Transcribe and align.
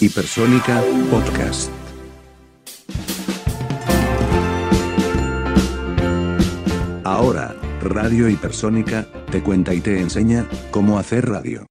Hipersónica 0.00 0.80
Podcast. 1.10 1.72
Ahora, 7.02 7.56
Radio 7.82 8.28
Hipersónica, 8.28 9.08
te 9.32 9.42
cuenta 9.42 9.74
y 9.74 9.80
te 9.80 9.98
enseña 9.98 10.48
cómo 10.70 11.00
hacer 11.00 11.28
radio. 11.28 11.66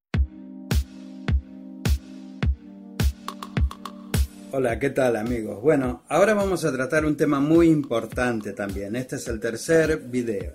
Hola, 4.52 4.78
¿qué 4.78 4.90
tal 4.90 5.16
amigos? 5.16 5.62
Bueno, 5.62 6.04
ahora 6.10 6.34
vamos 6.34 6.66
a 6.66 6.74
tratar 6.74 7.06
un 7.06 7.16
tema 7.16 7.40
muy 7.40 7.70
importante 7.70 8.52
también. 8.52 8.98
Este 8.98 9.16
es 9.16 9.28
el 9.30 9.40
tercer 9.40 10.00
video. 10.00 10.52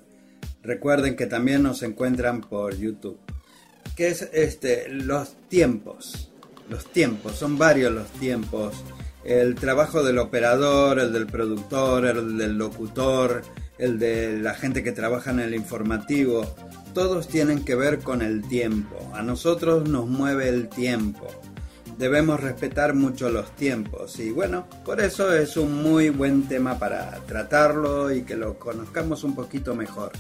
Recuerden 0.62 1.16
que 1.16 1.24
también 1.24 1.62
nos 1.62 1.82
encuentran 1.82 2.42
por 2.42 2.76
YouTube. 2.76 3.18
Que 3.96 4.08
es 4.08 4.28
este, 4.34 4.90
los 4.90 5.36
tiempos. 5.48 6.31
Los 6.68 6.86
tiempos, 6.86 7.36
son 7.36 7.58
varios 7.58 7.92
los 7.92 8.08
tiempos. 8.12 8.74
El 9.24 9.54
trabajo 9.54 10.02
del 10.02 10.18
operador, 10.18 10.98
el 10.98 11.12
del 11.12 11.26
productor, 11.26 12.06
el 12.06 12.36
del 12.38 12.58
locutor, 12.58 13.42
el 13.78 13.98
de 13.98 14.38
la 14.38 14.54
gente 14.54 14.82
que 14.82 14.92
trabaja 14.92 15.30
en 15.30 15.40
el 15.40 15.54
informativo. 15.54 16.54
Todos 16.94 17.28
tienen 17.28 17.64
que 17.64 17.74
ver 17.74 18.00
con 18.00 18.22
el 18.22 18.42
tiempo. 18.48 18.96
A 19.14 19.22
nosotros 19.22 19.88
nos 19.88 20.06
mueve 20.06 20.48
el 20.48 20.68
tiempo 20.68 21.28
debemos 21.98 22.40
respetar 22.40 22.94
mucho 22.94 23.30
los 23.30 23.54
tiempos 23.54 24.18
y 24.18 24.30
bueno, 24.30 24.66
por 24.84 25.00
eso 25.00 25.32
es 25.32 25.56
un 25.56 25.82
muy 25.82 26.10
buen 26.10 26.48
tema 26.48 26.78
para 26.78 27.12
tratarlo 27.26 28.12
y 28.12 28.22
que 28.22 28.36
lo 28.36 28.58
conozcamos 28.58 29.24
un 29.24 29.34
poquito 29.34 29.74
mejor. 29.74 30.12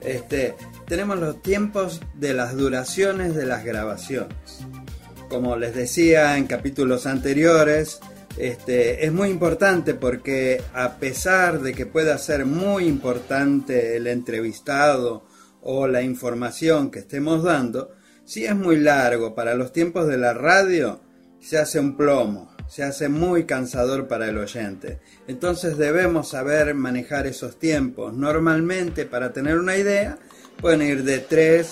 Este, 0.00 0.54
tenemos 0.86 1.18
los 1.18 1.42
tiempos 1.42 2.00
de 2.14 2.34
las 2.34 2.56
duraciones 2.56 3.34
de 3.34 3.46
las 3.46 3.64
grabaciones. 3.64 4.66
Como 5.28 5.56
les 5.56 5.74
decía 5.74 6.36
en 6.36 6.46
capítulos 6.46 7.06
anteriores, 7.06 8.00
este, 8.36 9.04
es 9.04 9.12
muy 9.12 9.28
importante 9.28 9.94
porque 9.94 10.62
a 10.74 10.96
pesar 10.96 11.60
de 11.60 11.72
que 11.72 11.86
pueda 11.86 12.18
ser 12.18 12.46
muy 12.46 12.86
importante 12.86 13.96
el 13.96 14.06
entrevistado 14.06 15.24
o 15.62 15.86
la 15.86 16.02
información 16.02 16.90
que 16.90 17.00
estemos 17.00 17.42
dando, 17.42 17.92
si 18.24 18.44
es 18.44 18.56
muy 18.56 18.78
largo 18.78 19.34
para 19.34 19.54
los 19.54 19.72
tiempos 19.72 20.06
de 20.08 20.18
la 20.18 20.34
radio, 20.34 21.00
se 21.40 21.58
hace 21.58 21.78
un 21.78 21.96
plomo, 21.96 22.50
se 22.68 22.82
hace 22.82 23.08
muy 23.08 23.44
cansador 23.44 24.08
para 24.08 24.28
el 24.28 24.38
oyente. 24.38 24.98
Entonces 25.28 25.76
debemos 25.76 26.28
saber 26.28 26.74
manejar 26.74 27.26
esos 27.26 27.58
tiempos. 27.58 28.14
Normalmente, 28.14 29.04
para 29.04 29.32
tener 29.32 29.58
una 29.58 29.76
idea, 29.76 30.18
pueden 30.60 30.82
ir 30.82 31.04
de 31.04 31.18
3, 31.18 31.70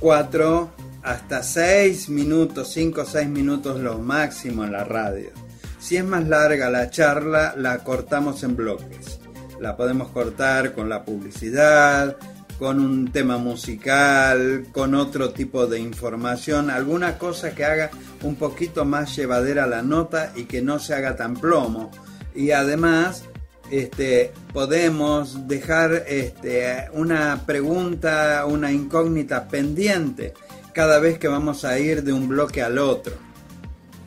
4 0.00 0.70
hasta 1.06 1.44
6 1.44 2.08
minutos, 2.08 2.72
5 2.72 3.02
o 3.02 3.04
6 3.04 3.28
minutos 3.28 3.80
lo 3.80 3.98
máximo 3.98 4.64
en 4.64 4.72
la 4.72 4.82
radio. 4.82 5.30
Si 5.78 5.96
es 5.96 6.04
más 6.04 6.26
larga 6.26 6.68
la 6.68 6.90
charla, 6.90 7.54
la 7.56 7.78
cortamos 7.84 8.42
en 8.42 8.56
bloques. 8.56 9.20
La 9.60 9.76
podemos 9.76 10.08
cortar 10.08 10.74
con 10.74 10.88
la 10.88 11.04
publicidad, 11.04 12.16
con 12.58 12.80
un 12.80 13.12
tema 13.12 13.38
musical, 13.38 14.66
con 14.72 14.96
otro 14.96 15.30
tipo 15.30 15.68
de 15.68 15.78
información, 15.78 16.70
alguna 16.70 17.18
cosa 17.18 17.54
que 17.54 17.64
haga 17.64 17.90
un 18.22 18.34
poquito 18.34 18.84
más 18.84 19.14
llevadera 19.14 19.68
la 19.68 19.82
nota 19.82 20.32
y 20.34 20.46
que 20.46 20.60
no 20.60 20.80
se 20.80 20.94
haga 20.94 21.14
tan 21.14 21.34
plomo. 21.34 21.92
Y 22.34 22.50
además, 22.50 23.22
este, 23.70 24.32
podemos 24.52 25.46
dejar 25.46 26.02
este, 26.08 26.88
una 26.94 27.42
pregunta, 27.46 28.44
una 28.44 28.72
incógnita 28.72 29.46
pendiente 29.46 30.34
cada 30.76 30.98
vez 30.98 31.18
que 31.18 31.26
vamos 31.26 31.64
a 31.64 31.78
ir 31.78 32.02
de 32.02 32.12
un 32.12 32.28
bloque 32.28 32.60
al 32.60 32.76
otro. 32.76 33.14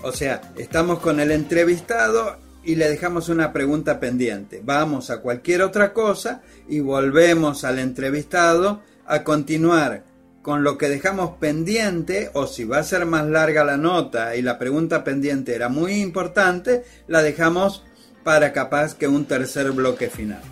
O 0.04 0.12
sea, 0.12 0.40
estamos 0.56 1.00
con 1.00 1.20
el 1.20 1.32
entrevistado 1.32 2.38
y 2.64 2.76
le 2.76 2.88
dejamos 2.88 3.28
una 3.28 3.52
pregunta 3.52 4.00
pendiente. 4.00 4.62
Vamos 4.64 5.10
a 5.10 5.20
cualquier 5.20 5.64
otra 5.64 5.94
cosa 5.94 6.44
y 6.68 6.80
volvemos 6.80 7.64
al 7.64 7.80
entrevistado 7.80 8.84
a 9.08 9.24
continuar 9.24 10.04
con 10.44 10.64
lo 10.64 10.78
que 10.78 10.90
dejamos 10.90 11.38
pendiente 11.38 12.30
o 12.36 12.46
si 12.46 12.66
va 12.66 12.78
a 12.78 12.84
ser 12.84 13.08
más 13.08 13.26
larga 13.26 13.64
la 13.64 13.78
nota 13.78 14.36
y 14.36 14.44
la 14.44 14.60
pregunta 14.60 15.04
pendiente 15.04 15.56
era 15.56 15.70
muy 15.70 15.94
importante, 15.94 16.84
la 17.08 17.24
dejamos 17.24 17.84
para 18.24 18.54
capaz 18.54 18.94
que 18.94 19.08
un 19.08 19.26
tercer 19.26 19.72
bloque 19.72 20.12
final. 20.12 20.44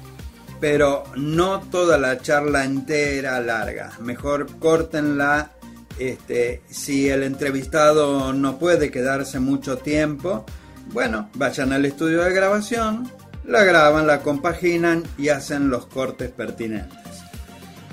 Pero 0.59 1.03
no 1.15 1.61
toda 1.69 1.99
la 1.99 2.17
charla 2.17 2.65
entera 2.65 3.39
larga, 3.39 3.91
mejor 4.01 4.57
córtenla 4.57 5.51
este, 5.99 6.61
si 6.69 7.09
el 7.09 7.23
entrevistado 7.23 8.33
no 8.33 8.59
puede 8.59 8.91
quedarse 8.91 9.39
mucho 9.39 9.77
tiempo, 9.77 10.45
bueno, 10.91 11.29
vayan 11.35 11.73
al 11.73 11.85
estudio 11.85 12.23
de 12.23 12.33
grabación, 12.33 13.11
la 13.45 13.63
graban, 13.63 14.07
la 14.07 14.21
compaginan 14.21 15.03
y 15.17 15.29
hacen 15.29 15.69
los 15.69 15.87
cortes 15.87 16.31
pertinentes. 16.31 16.97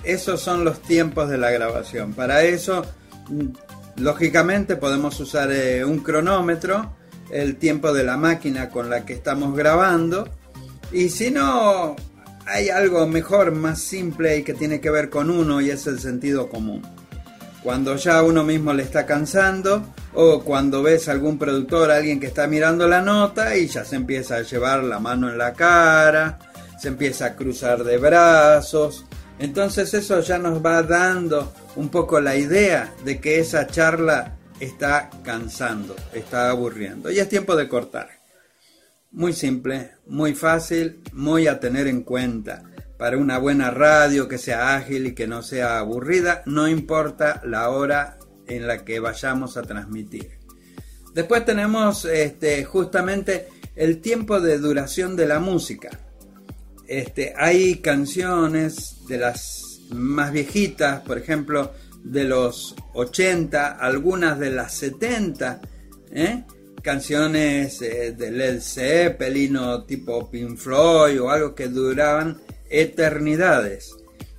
Esos 0.03 0.41
son 0.41 0.65
los 0.65 0.83
tiempos 0.83 1.31
de 1.31 1.39
la 1.39 1.51
grabación. 1.51 2.13
Para 2.13 2.43
eso, 2.43 2.85
lógicamente, 3.97 4.77
podemos 4.77 5.19
usar 5.21 5.51
eh, 5.51 5.85
un 5.85 5.99
cronómetro, 6.01 6.95
el 7.31 7.57
tiempo 7.57 7.93
de 7.93 8.05
la 8.05 8.17
máquina 8.17 8.69
con 8.69 8.91
la 8.91 9.07
que 9.07 9.15
estamos 9.15 9.57
grabando. 9.57 10.29
Y 10.93 11.09
si 11.09 11.31
no, 11.31 11.97
hay 12.47 12.69
algo 12.69 13.07
mejor, 13.07 13.53
más 13.53 13.81
simple 13.81 14.39
y 14.39 14.43
que 14.43 14.55
tiene 14.55 14.81
que 14.81 14.91
ver 14.91 15.09
con 15.09 15.31
uno 15.31 15.61
y 15.61 15.71
es 15.71 15.87
el 15.87 15.99
sentido 15.99 16.49
común. 16.49 16.83
Cuando 17.65 17.97
ya 17.97 18.23
uno 18.23 18.45
mismo 18.45 18.75
le 18.75 18.83
está 18.83 19.07
cansando, 19.07 19.95
o 20.13 20.45
cuando 20.45 20.83
ves 20.83 21.09
algún 21.09 21.39
productor, 21.39 21.91
alguien 21.91 22.21
que 22.21 22.27
está 22.27 22.47
mirando 22.47 22.87
la 22.87 23.01
nota 23.01 23.57
y 23.57 23.69
ya 23.69 23.87
se 23.87 23.97
empieza 23.97 24.37
a 24.37 24.43
llevar 24.43 24.85
la 24.85 25.01
mano 25.01 25.31
en 25.31 25.39
la 25.39 25.55
cara, 25.55 26.39
se 26.79 26.89
empieza 26.89 27.25
a 27.25 27.37
cruzar 27.37 27.83
de 27.83 27.97
brazos. 27.97 29.07
Entonces 29.39 29.95
eso 29.95 30.21
ya 30.21 30.37
nos 30.37 30.63
va 30.63 30.83
dando 30.83 31.55
un 31.77 31.89
poco 31.89 32.21
la 32.21 32.37
idea 32.37 32.93
de 33.03 33.19
que 33.19 33.39
esa 33.39 33.67
charla 33.67 34.37
está 34.61 35.09
cansando, 35.23 35.97
está 36.13 36.51
aburriendo. 36.51 37.11
Y 37.11 37.19
es 37.19 37.31
tiempo 37.31 37.57
de 37.57 37.67
cortar. 37.67 38.11
Muy 39.11 39.33
simple, 39.33 39.93
muy 40.07 40.35
fácil, 40.35 41.01
muy 41.15 41.47
a 41.47 41.59
tener 41.61 41.87
en 41.87 42.03
cuenta. 42.03 42.63
Para 42.99 43.19
una 43.19 43.39
buena 43.39 43.71
radio 43.71 44.29
que 44.29 44.39
sea 44.39 44.77
ágil 44.77 45.09
y 45.09 45.15
que 45.15 45.27
no 45.27 45.43
sea 45.43 45.79
aburrida, 45.79 46.43
no 46.47 46.69
importa 46.69 47.41
la 47.45 47.71
hora 47.71 48.19
en 48.47 48.67
la 48.67 48.85
que 48.85 49.01
vayamos 49.01 49.57
a 49.57 49.63
transmitir. 49.63 50.39
Después 51.13 51.45
tenemos 51.45 52.05
este, 52.05 52.65
justamente 52.65 53.49
el 53.77 54.01
tiempo 54.01 54.41
de 54.41 54.59
duración 54.59 55.17
de 55.17 55.27
la 55.27 55.41
música. 55.41 55.91
Este, 56.87 57.35
hay 57.37 57.77
canciones 57.77 59.07
de 59.09 59.19
las 59.19 59.81
más 59.91 60.33
viejitas, 60.33 61.01
por 61.01 61.19
ejemplo, 61.19 61.73
de 62.03 62.25
los 62.25 62.75
80, 62.93 63.73
algunas 63.73 64.39
de 64.39 64.51
las 64.51 64.75
70, 64.75 65.61
¿eh? 66.13 66.45
canciones 66.83 67.81
eh, 67.81 68.13
de 68.13 68.31
Led 68.31 68.61
Zeppelin 68.61 69.57
o 69.57 69.85
tipo 69.85 70.31
Pink 70.31 70.59
Floyd 70.59 71.21
o 71.21 71.31
algo 71.31 71.55
que 71.55 71.69
duraban 71.69 72.39
eternidades 72.81 73.95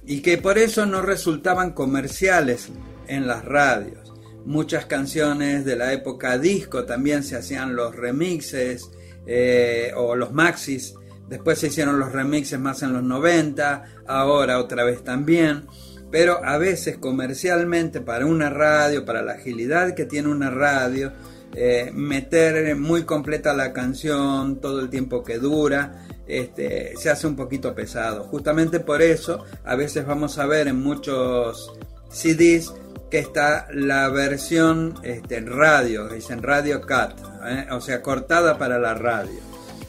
y 0.06 0.22
que 0.22 0.38
por 0.38 0.58
eso 0.58 0.86
no 0.86 1.02
resultaban 1.02 1.72
comerciales 1.72 2.70
en 3.08 3.28
las 3.28 3.46
radios. 3.46 4.14
Muchas 4.46 4.86
canciones 4.86 5.66
de 5.66 5.76
la 5.76 5.94
época 5.94 6.38
disco 6.38 6.86
también 6.86 7.24
se 7.24 7.38
hacían 7.38 7.76
los 7.76 7.96
remixes 7.96 8.92
eh, 9.26 9.92
o 9.96 10.16
los 10.16 10.34
maxis. 10.34 10.94
Después 11.28 11.58
se 11.58 11.68
hicieron 11.68 11.98
los 11.98 12.12
remixes 12.12 12.60
más 12.60 12.84
en 12.84 12.94
los 12.94 13.02
90, 13.02 13.84
ahora 14.06 14.60
otra 14.60 14.84
vez 14.84 15.04
también. 15.04 15.66
Pero 16.12 16.44
a 16.44 16.58
veces 16.58 16.98
comercialmente 16.98 18.02
para 18.02 18.28
una 18.28 18.50
radio, 18.50 19.06
para 19.06 19.24
la 19.24 19.34
agilidad 19.34 19.96
que 19.96 20.06
tiene 20.06 20.30
una 20.30 20.52
radio, 20.52 21.14
eh, 21.58 21.90
meter 21.94 22.76
muy 22.76 23.04
completa 23.04 23.54
la 23.54 23.72
canción 23.72 24.60
todo 24.60 24.82
el 24.82 24.90
tiempo 24.90 25.24
que 25.24 25.38
dura, 25.38 26.06
este, 26.28 26.96
se 26.98 27.10
hace 27.10 27.28
un 27.28 27.36
poquito 27.36 27.74
pesado. 27.74 28.26
Justamente 28.26 28.82
por 28.82 29.02
eso 29.02 29.46
a 29.64 29.76
veces 29.76 30.06
vamos 30.06 30.38
a 30.38 30.46
ver 30.48 30.68
en 30.68 30.82
muchos 30.82 31.72
CDs 32.10 32.74
que 33.10 33.20
está 33.20 33.68
la 33.72 34.10
versión 34.10 34.96
este, 35.04 35.38
en 35.38 35.48
radio, 35.48 36.10
dicen 36.10 36.44
radio 36.44 36.82
cut, 36.82 37.18
¿eh? 37.48 37.68
o 37.72 37.80
sea, 37.80 38.02
cortada 38.02 38.58
para 38.58 38.78
la 38.78 38.94
radio, 38.94 39.40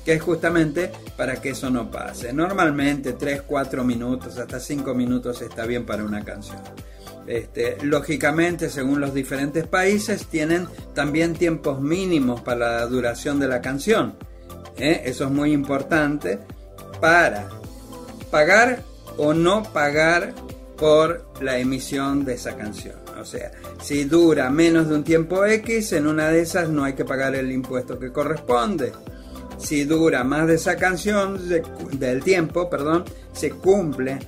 que 0.05 0.12
es 0.12 0.23
justamente 0.23 0.93
para 1.17 1.40
que 1.40 1.50
eso 1.50 1.69
no 1.69 1.90
pase. 1.90 2.32
Normalmente 2.32 3.14
3, 3.14 3.43
4 3.43 3.82
minutos, 3.82 4.38
hasta 4.38 4.61
5 4.61 4.94
minutos 4.94 5.43
está 5.43 5.67
bien 5.67 5.85
para 5.85 6.05
una 6.05 6.25
canción. 6.25 6.61
Este, 7.26 7.76
lógicamente, 7.82 8.70
según 8.70 9.00
los 9.00 9.12
diferentes 9.12 9.67
países, 9.67 10.26
tienen 10.26 10.69
también 10.94 11.34
tiempos 11.34 11.81
mínimos 11.81 12.40
para 12.40 12.78
la 12.81 12.87
duración 12.87 13.40
de 13.40 13.49
la 13.49 13.61
canción. 13.61 14.14
¿eh? 14.76 15.02
Eso 15.05 15.25
es 15.25 15.31
muy 15.31 15.52
importante 15.52 16.38
para 17.00 17.49
pagar 18.31 18.82
o 19.17 19.34
no 19.34 19.62
pagar 19.64 20.34
por 20.76 21.26
la 21.40 21.58
emisión 21.58 22.25
de 22.25 22.34
esa 22.34 22.56
canción. 22.56 22.96
O 23.19 23.25
sea, 23.25 23.50
si 23.82 24.05
dura 24.05 24.50
menos 24.50 24.88
de 24.88 24.94
un 24.94 25.05
tiempo 25.05 25.44
X, 25.44 25.93
en 25.93 26.06
una 26.06 26.28
de 26.28 26.43
esas 26.43 26.69
no 26.69 26.84
hay 26.84 26.93
que 26.93 27.05
pagar 27.05 27.34
el 27.34 27.50
impuesto 27.50 27.99
que 27.99 28.12
corresponde. 28.12 28.93
Si 29.58 29.84
dura 29.84 30.23
más 30.23 30.46
de 30.46 30.56
esa 30.56 30.76
canción, 30.76 31.40
del 31.99 32.23
tiempo, 32.23 32.69
perdón, 32.69 33.05
se 33.32 33.50
cumple 33.50 34.19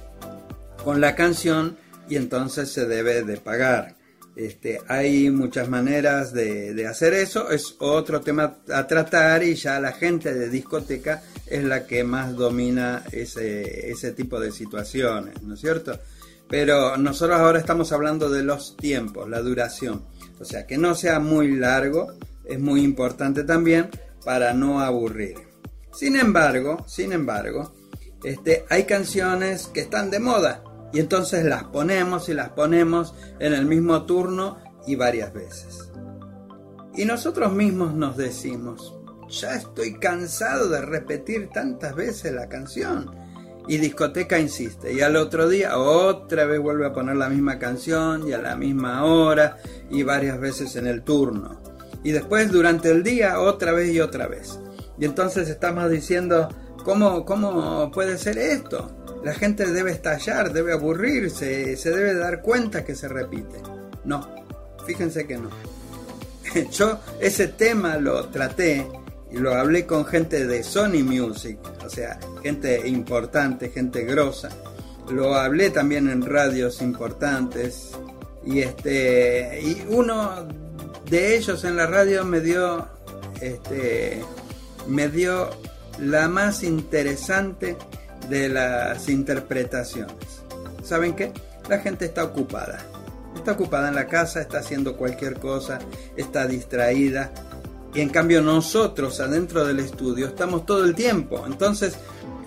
con 0.82 1.02
la 1.02 1.14
canción 1.14 1.76
y 2.08 2.16
entonces 2.16 2.70
se 2.70 2.86
debe 2.86 3.22
de 3.22 3.36
pagar. 3.36 3.96
Este, 4.36 4.80
hay 4.86 5.30
muchas 5.30 5.68
maneras 5.68 6.32
de, 6.32 6.86
hacer 6.86 7.12
eso, 7.12 7.50
es 7.50 7.74
otro 7.80 8.20
tema 8.20 8.58
a 8.72 8.86
tratar 8.86 9.42
y 9.42 9.56
ya 9.56 9.80
la 9.80 9.92
gente 9.92 10.32
de 10.32 10.48
discoteca 10.48 11.22
es 11.44 11.64
la 11.64 11.86
que 11.86 12.04
más 12.04 12.36
domina 12.36 13.02
ese, 13.10 13.90
ese 13.90 14.12
tipo 14.12 14.38
de 14.38 14.52
situaciones, 14.52 15.42
¿no 15.42 15.54
es 15.54 15.60
cierto? 15.60 15.98
Pero 16.48 16.96
nosotros 16.96 17.38
ahora 17.38 17.58
estamos 17.58 17.90
hablando 17.90 18.30
de 18.30 18.44
los 18.44 18.76
tiempos, 18.76 19.28
la 19.28 19.40
duración. 19.40 20.04
O 20.38 20.44
sea, 20.44 20.66
que 20.66 20.78
no 20.78 20.94
sea 20.94 21.18
muy 21.18 21.56
largo 21.56 22.12
es 22.44 22.60
muy 22.60 22.82
importante 22.82 23.42
también 23.42 23.90
para 24.24 24.54
no 24.54 24.80
aburrir. 24.80 25.34
Sin 25.92 26.14
embargo, 26.14 26.84
sin 26.86 27.12
embargo, 27.12 27.74
este, 28.22 28.64
hay 28.70 28.84
canciones 28.84 29.66
que 29.66 29.80
están 29.80 30.10
de 30.10 30.20
moda 30.20 30.62
y 30.92 31.00
entonces 31.00 31.44
las 31.44 31.64
ponemos 31.64 32.28
y 32.28 32.34
las 32.34 32.50
ponemos 32.50 33.14
en 33.38 33.52
el 33.52 33.66
mismo 33.66 34.04
turno 34.04 34.58
y 34.86 34.96
varias 34.96 35.32
veces. 35.32 35.90
Y 36.94 37.04
nosotros 37.04 37.52
mismos 37.52 37.94
nos 37.94 38.16
decimos, 38.16 38.98
ya 39.28 39.54
estoy 39.54 39.98
cansado 39.98 40.68
de 40.68 40.80
repetir 40.80 41.50
tantas 41.50 41.94
veces 41.94 42.32
la 42.32 42.48
canción. 42.48 43.14
Y 43.68 43.76
discoteca 43.76 44.38
insiste. 44.38 44.94
Y 44.94 45.02
al 45.02 45.16
otro 45.16 45.46
día 45.46 45.76
otra 45.76 46.46
vez 46.46 46.58
vuelve 46.58 46.86
a 46.86 46.92
poner 46.94 47.16
la 47.16 47.28
misma 47.28 47.58
canción 47.58 48.26
y 48.26 48.32
a 48.32 48.38
la 48.38 48.56
misma 48.56 49.04
hora 49.04 49.58
y 49.90 50.02
varias 50.02 50.40
veces 50.40 50.74
en 50.76 50.86
el 50.86 51.02
turno. 51.02 51.60
Y 52.02 52.12
después 52.12 52.50
durante 52.50 52.90
el 52.90 53.02
día 53.02 53.40
otra 53.40 53.72
vez 53.72 53.92
y 53.92 54.00
otra 54.00 54.26
vez. 54.26 54.58
Y 54.98 55.04
entonces 55.04 55.48
estamos 55.50 55.90
diciendo, 55.90 56.48
¿cómo, 56.82 57.26
cómo 57.26 57.90
puede 57.90 58.16
ser 58.16 58.38
esto? 58.38 58.97
La 59.22 59.34
gente 59.34 59.66
debe 59.66 59.90
estallar, 59.90 60.52
debe 60.52 60.72
aburrirse, 60.72 61.76
se 61.76 61.90
debe 61.90 62.14
dar 62.14 62.40
cuenta 62.40 62.84
que 62.84 62.94
se 62.94 63.08
repite. 63.08 63.60
No, 64.04 64.26
fíjense 64.86 65.26
que 65.26 65.38
no. 65.38 65.50
Yo 66.70 67.00
ese 67.20 67.48
tema 67.48 67.96
lo 67.98 68.28
traté 68.28 68.86
y 69.30 69.36
lo 69.38 69.54
hablé 69.54 69.86
con 69.86 70.06
gente 70.06 70.46
de 70.46 70.62
Sony 70.62 71.02
Music, 71.04 71.58
o 71.84 71.90
sea, 71.90 72.18
gente 72.42 72.88
importante, 72.88 73.70
gente 73.70 74.04
grosa. 74.04 74.48
Lo 75.10 75.34
hablé 75.34 75.70
también 75.70 76.08
en 76.08 76.22
radios 76.22 76.80
importantes 76.80 77.90
y 78.44 78.60
este 78.60 79.60
y 79.62 79.84
uno 79.88 80.46
de 81.10 81.36
ellos 81.36 81.64
en 81.64 81.76
la 81.76 81.86
radio 81.86 82.24
me 82.24 82.40
dio 82.40 82.86
este 83.40 84.22
me 84.86 85.08
dio 85.08 85.50
la 85.98 86.28
más 86.28 86.62
interesante 86.62 87.76
de 88.28 88.48
las 88.48 89.08
interpretaciones. 89.08 90.42
¿Saben 90.82 91.14
qué? 91.14 91.32
La 91.68 91.78
gente 91.78 92.06
está 92.06 92.24
ocupada. 92.24 92.78
Está 93.34 93.52
ocupada 93.52 93.88
en 93.88 93.94
la 93.94 94.06
casa, 94.06 94.40
está 94.40 94.58
haciendo 94.58 94.96
cualquier 94.96 95.38
cosa, 95.38 95.78
está 96.16 96.46
distraída. 96.46 97.30
Y 97.94 98.00
en 98.00 98.08
cambio 98.10 98.42
nosotros 98.42 99.20
adentro 99.20 99.64
del 99.64 99.80
estudio 99.80 100.28
estamos 100.28 100.66
todo 100.66 100.84
el 100.84 100.94
tiempo. 100.94 101.44
Entonces 101.46 101.96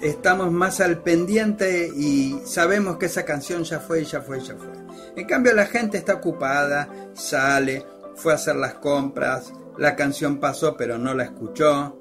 estamos 0.02 0.52
más 0.52 0.82
al 0.82 1.00
pendiente 1.00 1.92
y 1.96 2.42
sabemos 2.46 2.98
que 2.98 3.06
esa 3.06 3.24
canción 3.24 3.64
ya 3.64 3.80
fue, 3.80 4.04
ya 4.04 4.22
fue, 4.22 4.40
ya 4.40 4.56
fue. 4.56 4.68
En 5.16 5.28
cambio 5.28 5.54
la 5.54 5.66
gente 5.66 5.98
está 5.98 6.16
ocupada, 6.16 6.90
sale, 7.14 7.86
fue 8.16 8.34
a 8.34 8.36
hacer 8.36 8.56
las 8.56 8.76
compras, 8.76 9.54
la 9.78 9.96
canción 9.96 10.40
pasó 10.40 10.76
pero 10.76 10.98
no 10.98 11.14
la 11.14 11.24
escuchó, 11.24 12.01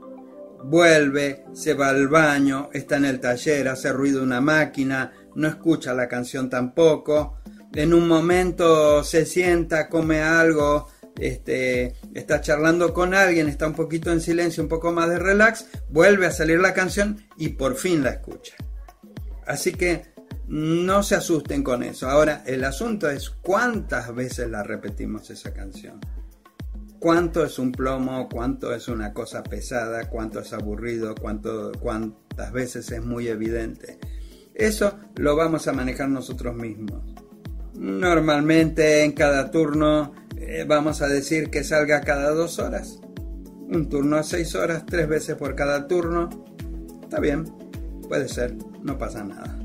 vuelve, 0.64 1.44
se 1.52 1.74
va 1.74 1.88
al 1.88 2.08
baño, 2.08 2.70
está 2.72 2.96
en 2.96 3.04
el 3.04 3.20
taller, 3.20 3.68
hace 3.68 3.92
ruido 3.92 4.22
una 4.22 4.40
máquina, 4.40 5.12
no 5.34 5.48
escucha 5.48 5.94
la 5.94 6.08
canción 6.08 6.50
tampoco, 6.50 7.38
en 7.74 7.94
un 7.94 8.08
momento 8.08 9.04
se 9.04 9.26
sienta, 9.26 9.88
come 9.88 10.20
algo, 10.22 10.88
este, 11.18 11.94
está 12.14 12.40
charlando 12.40 12.92
con 12.92 13.14
alguien, 13.14 13.48
está 13.48 13.66
un 13.66 13.74
poquito 13.74 14.10
en 14.10 14.20
silencio, 14.20 14.62
un 14.62 14.68
poco 14.68 14.92
más 14.92 15.08
de 15.08 15.18
relax, 15.18 15.66
vuelve 15.88 16.26
a 16.26 16.32
salir 16.32 16.60
la 16.60 16.74
canción 16.74 17.24
y 17.36 17.50
por 17.50 17.76
fin 17.76 18.02
la 18.02 18.10
escucha. 18.10 18.54
Así 19.46 19.72
que 19.72 20.10
no 20.48 21.02
se 21.02 21.14
asusten 21.14 21.62
con 21.62 21.82
eso. 21.82 22.08
Ahora, 22.08 22.42
el 22.46 22.64
asunto 22.64 23.08
es 23.08 23.30
cuántas 23.30 24.12
veces 24.14 24.50
la 24.50 24.62
repetimos 24.62 25.30
esa 25.30 25.52
canción 25.52 26.00
cuánto 27.00 27.44
es 27.44 27.58
un 27.58 27.72
plomo, 27.72 28.28
cuánto 28.28 28.72
es 28.72 28.86
una 28.86 29.12
cosa 29.12 29.42
pesada, 29.42 30.08
cuánto 30.08 30.40
es 30.40 30.52
aburrido, 30.52 31.14
cuánto, 31.20 31.72
cuántas 31.80 32.52
veces 32.52 32.92
es 32.92 33.04
muy 33.04 33.26
evidente. 33.26 33.98
Eso 34.54 34.98
lo 35.16 35.34
vamos 35.34 35.66
a 35.66 35.72
manejar 35.72 36.08
nosotros 36.10 36.54
mismos. 36.54 37.02
Normalmente 37.74 39.04
en 39.04 39.12
cada 39.12 39.50
turno 39.50 40.12
eh, 40.36 40.64
vamos 40.68 41.00
a 41.00 41.08
decir 41.08 41.50
que 41.50 41.64
salga 41.64 42.02
cada 42.02 42.30
dos 42.30 42.58
horas. 42.58 43.00
Un 43.68 43.88
turno 43.88 44.16
a 44.16 44.22
seis 44.22 44.54
horas, 44.54 44.84
tres 44.84 45.08
veces 45.08 45.36
por 45.36 45.54
cada 45.54 45.88
turno. 45.88 46.28
Está 47.02 47.20
bien, 47.20 47.44
puede 48.08 48.28
ser, 48.28 48.54
no 48.82 48.98
pasa 48.98 49.24
nada. 49.24 49.59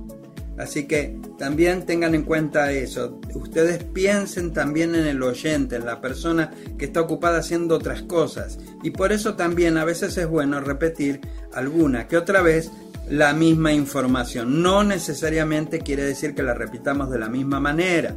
Así 0.57 0.87
que 0.87 1.19
también 1.37 1.85
tengan 1.85 2.15
en 2.15 2.23
cuenta 2.23 2.71
eso. 2.71 3.19
Ustedes 3.33 3.83
piensen 3.83 4.53
también 4.53 4.95
en 4.95 5.05
el 5.05 5.21
oyente, 5.21 5.75
en 5.75 5.85
la 5.85 5.99
persona 5.99 6.51
que 6.77 6.85
está 6.85 7.01
ocupada 7.01 7.39
haciendo 7.39 7.75
otras 7.75 8.03
cosas. 8.03 8.57
Y 8.81 8.91
por 8.91 9.11
eso 9.11 9.35
también 9.35 9.77
a 9.77 9.83
veces 9.83 10.17
es 10.17 10.27
bueno 10.27 10.61
repetir 10.61 11.19
alguna 11.53 12.07
que 12.07 12.17
otra 12.17 12.41
vez 12.41 12.71
la 13.09 13.33
misma 13.33 13.73
información. 13.73 14.61
No 14.61 14.83
necesariamente 14.83 15.79
quiere 15.79 16.03
decir 16.03 16.33
que 16.33 16.43
la 16.43 16.53
repitamos 16.53 17.09
de 17.09 17.19
la 17.19 17.27
misma 17.27 17.59
manera. 17.59 18.15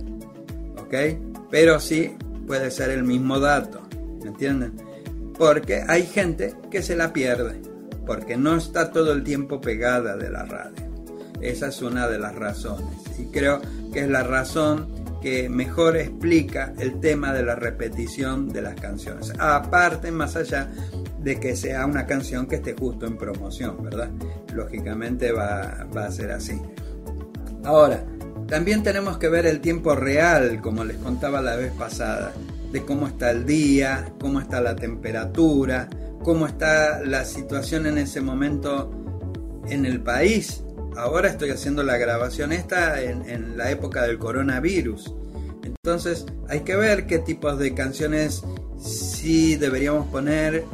¿Ok? 0.76 0.94
Pero 1.50 1.80
sí 1.80 2.16
puede 2.46 2.70
ser 2.70 2.90
el 2.90 3.02
mismo 3.02 3.40
dato. 3.40 3.82
¿Me 4.22 4.28
entienden? 4.28 4.74
Porque 5.36 5.82
hay 5.86 6.06
gente 6.06 6.54
que 6.70 6.82
se 6.82 6.94
la 6.94 7.12
pierde. 7.12 7.60
Porque 8.06 8.36
no 8.36 8.56
está 8.56 8.92
todo 8.92 9.12
el 9.12 9.24
tiempo 9.24 9.60
pegada 9.60 10.16
de 10.16 10.30
la 10.30 10.44
radio. 10.44 10.87
Esa 11.40 11.68
es 11.68 11.82
una 11.82 12.08
de 12.08 12.18
las 12.18 12.34
razones. 12.34 12.88
Y 13.18 13.26
creo 13.26 13.60
que 13.92 14.00
es 14.00 14.08
la 14.08 14.22
razón 14.22 14.88
que 15.20 15.48
mejor 15.48 15.96
explica 15.96 16.72
el 16.78 17.00
tema 17.00 17.32
de 17.32 17.42
la 17.42 17.54
repetición 17.54 18.48
de 18.48 18.62
las 18.62 18.74
canciones. 18.76 19.32
Aparte, 19.38 20.10
más 20.10 20.36
allá 20.36 20.70
de 21.20 21.40
que 21.40 21.56
sea 21.56 21.86
una 21.86 22.06
canción 22.06 22.46
que 22.46 22.56
esté 22.56 22.74
justo 22.74 23.06
en 23.06 23.16
promoción, 23.16 23.82
¿verdad? 23.82 24.10
Lógicamente 24.54 25.32
va, 25.32 25.86
va 25.96 26.06
a 26.06 26.12
ser 26.12 26.30
así. 26.30 26.60
Ahora, 27.64 28.04
también 28.46 28.82
tenemos 28.82 29.18
que 29.18 29.28
ver 29.28 29.46
el 29.46 29.60
tiempo 29.60 29.94
real, 29.94 30.60
como 30.60 30.84
les 30.84 30.96
contaba 30.98 31.42
la 31.42 31.56
vez 31.56 31.72
pasada, 31.72 32.32
de 32.72 32.84
cómo 32.84 33.06
está 33.08 33.30
el 33.30 33.44
día, 33.44 34.12
cómo 34.20 34.40
está 34.40 34.60
la 34.60 34.76
temperatura, 34.76 35.88
cómo 36.22 36.46
está 36.46 37.00
la 37.04 37.24
situación 37.24 37.86
en 37.86 37.98
ese 37.98 38.20
momento 38.20 38.90
en 39.66 39.84
el 39.84 40.00
país 40.00 40.62
ahora 40.96 41.28
estoy 41.28 41.50
haciendo 41.50 41.82
la 41.82 41.96
grabación 41.96 42.52
esta 42.52 43.02
en, 43.02 43.56
la 43.56 43.70
época 43.70 44.02
del 44.02 44.18
coronavirus. 44.18 45.14
Entonces 45.64 46.26
hay 46.48 46.60
que 46.60 46.76
ver 46.76 47.06
qué 47.06 47.18
tipos 47.18 47.58
de 47.58 47.74
canciones 47.74 48.42
sí 48.78 49.56
deberíamos 49.56 50.06
poner, 50.08 50.64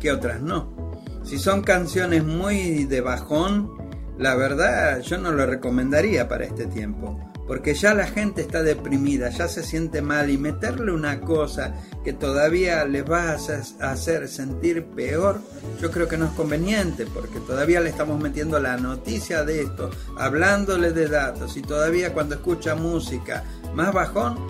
qué 0.00 0.12
otras 0.12 0.40
no. 0.40 0.76
Si 1.24 1.38
son 1.38 1.62
canciones 1.62 2.24
muy 2.24 2.84
de 2.84 3.00
bajón, 3.00 3.70
la 4.18 4.34
verdad 4.34 5.00
yo 5.00 5.18
no 5.18 5.30
lo 5.32 5.46
recomendaría 5.46 6.28
para 6.28 6.44
este 6.44 6.66
tiempo 6.66 7.27
porque 7.48 7.72
ya 7.72 7.94
la 7.94 8.06
gente 8.06 8.42
está 8.42 8.62
deprimida, 8.62 9.30
ya 9.30 9.48
se 9.48 9.62
siente 9.62 10.02
mal 10.02 10.28
y 10.28 10.36
meterle 10.36 10.92
una 10.92 11.22
cosa 11.22 11.74
que 12.04 12.12
todavía 12.12 12.84
les 12.84 13.10
va 13.10 13.30
a 13.32 13.90
hacer 13.90 14.28
sentir 14.28 14.84
peor, 14.84 15.40
yo 15.80 15.90
creo 15.90 16.06
que 16.06 16.18
no 16.18 16.26
es 16.26 16.32
conveniente, 16.32 17.06
porque 17.06 17.40
todavía 17.40 17.80
le 17.80 17.88
estamos 17.88 18.20
metiendo 18.20 18.60
la 18.60 18.76
noticia 18.76 19.44
de 19.44 19.62
esto, 19.62 19.90
hablándole 20.18 20.92
de 20.92 21.08
datos 21.08 21.56
y 21.56 21.62
todavía 21.62 22.12
cuando 22.12 22.34
escucha 22.34 22.74
música 22.74 23.44
más 23.74 23.94
bajón, 23.94 24.46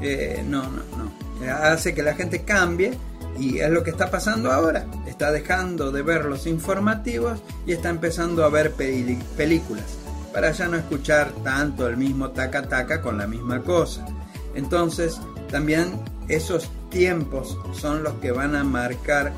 eh, 0.00 0.42
no, 0.46 0.62
no, 0.62 0.82
no, 0.96 1.54
hace 1.54 1.94
que 1.94 2.02
la 2.02 2.14
gente 2.14 2.44
cambie 2.44 2.98
y 3.38 3.58
es 3.58 3.70
lo 3.70 3.84
que 3.84 3.90
está 3.90 4.10
pasando 4.10 4.50
ahora. 4.50 4.86
Está 5.06 5.30
dejando 5.30 5.92
de 5.92 6.02
ver 6.02 6.24
los 6.24 6.46
informativos 6.46 7.40
y 7.66 7.72
está 7.72 7.90
empezando 7.90 8.42
a 8.44 8.48
ver 8.48 8.72
películas 8.72 9.98
para 10.38 10.52
ya 10.52 10.68
no 10.68 10.76
escuchar 10.76 11.32
tanto 11.42 11.88
el 11.88 11.96
mismo 11.96 12.30
taca 12.30 12.62
taca 12.62 13.02
con 13.02 13.18
la 13.18 13.26
misma 13.26 13.60
cosa. 13.60 14.06
Entonces, 14.54 15.20
también 15.50 15.98
esos 16.28 16.70
tiempos 16.90 17.58
son 17.72 18.04
los 18.04 18.14
que 18.20 18.30
van 18.30 18.54
a 18.54 18.62
marcar 18.62 19.32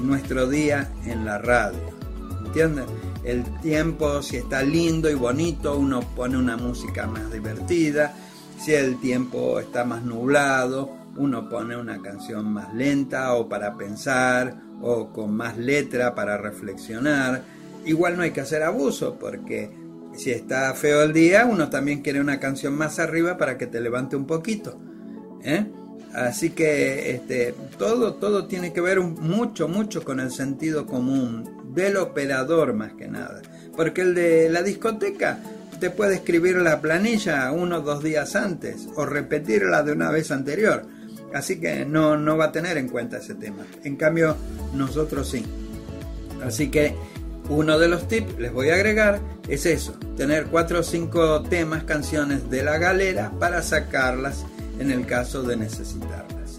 nuestro 0.00 0.48
día 0.48 0.90
en 1.04 1.26
la 1.26 1.36
radio. 1.36 1.78
¿Entienden? 2.46 2.86
El 3.22 3.44
tiempo, 3.60 4.22
si 4.22 4.38
está 4.38 4.62
lindo 4.62 5.10
y 5.10 5.14
bonito, 5.14 5.76
uno 5.76 6.00
pone 6.00 6.38
una 6.38 6.56
música 6.56 7.06
más 7.06 7.30
divertida. 7.30 8.14
Si 8.58 8.72
el 8.72 8.98
tiempo 8.98 9.60
está 9.60 9.84
más 9.84 10.04
nublado, 10.04 10.90
uno 11.16 11.50
pone 11.50 11.76
una 11.76 12.00
canción 12.00 12.50
más 12.50 12.72
lenta 12.72 13.34
o 13.34 13.46
para 13.46 13.76
pensar 13.76 14.56
o 14.80 15.12
con 15.12 15.36
más 15.36 15.58
letra 15.58 16.14
para 16.14 16.38
reflexionar. 16.38 17.42
Igual 17.84 18.16
no 18.16 18.22
hay 18.22 18.30
que 18.30 18.40
hacer 18.40 18.62
abuso 18.62 19.18
porque 19.20 19.84
si 20.16 20.30
está 20.30 20.72
feo 20.74 21.02
el 21.02 21.12
día, 21.12 21.46
uno 21.46 21.68
también 21.68 22.02
quiere 22.02 22.20
una 22.20 22.40
canción 22.40 22.74
más 22.74 22.98
arriba 22.98 23.36
para 23.36 23.58
que 23.58 23.66
te 23.66 23.80
levante 23.80 24.16
un 24.16 24.26
poquito. 24.26 24.78
¿eh? 25.42 25.66
Así 26.14 26.50
que 26.50 27.10
este, 27.10 27.54
todo, 27.78 28.14
todo 28.14 28.46
tiene 28.46 28.72
que 28.72 28.80
ver 28.80 29.00
mucho, 29.00 29.68
mucho 29.68 30.02
con 30.02 30.20
el 30.20 30.30
sentido 30.30 30.86
común 30.86 31.74
del 31.74 31.98
operador 31.98 32.72
más 32.72 32.94
que 32.94 33.06
nada. 33.06 33.42
Porque 33.76 34.00
el 34.00 34.14
de 34.14 34.48
la 34.48 34.62
discoteca 34.62 35.38
te 35.78 35.90
puede 35.90 36.14
escribir 36.14 36.56
la 36.56 36.80
planilla 36.80 37.52
uno 37.52 37.78
o 37.78 37.80
dos 37.82 38.02
días 38.02 38.34
antes 38.34 38.88
o 38.96 39.04
repetirla 39.04 39.82
de 39.82 39.92
una 39.92 40.10
vez 40.10 40.30
anterior. 40.30 40.86
Así 41.34 41.60
que 41.60 41.84
no, 41.84 42.16
no 42.16 42.38
va 42.38 42.46
a 42.46 42.52
tener 42.52 42.78
en 42.78 42.88
cuenta 42.88 43.18
ese 43.18 43.34
tema. 43.34 43.66
En 43.84 43.96
cambio, 43.96 44.36
nosotros 44.74 45.28
sí. 45.28 45.44
Así 46.42 46.70
que 46.70 46.94
uno 47.48 47.78
de 47.78 47.88
los 47.88 48.08
tips, 48.08 48.38
les 48.38 48.52
voy 48.52 48.70
a 48.70 48.74
agregar, 48.74 49.20
es 49.48 49.66
eso, 49.66 49.92
tener 50.16 50.46
cuatro 50.46 50.80
o 50.80 50.82
cinco 50.82 51.42
temas, 51.42 51.84
canciones 51.84 52.50
de 52.50 52.62
la 52.62 52.78
galera 52.78 53.32
para 53.38 53.62
sacarlas 53.62 54.44
en 54.78 54.90
el 54.90 55.06
caso 55.06 55.42
de 55.42 55.56
necesitarlas. 55.56 56.58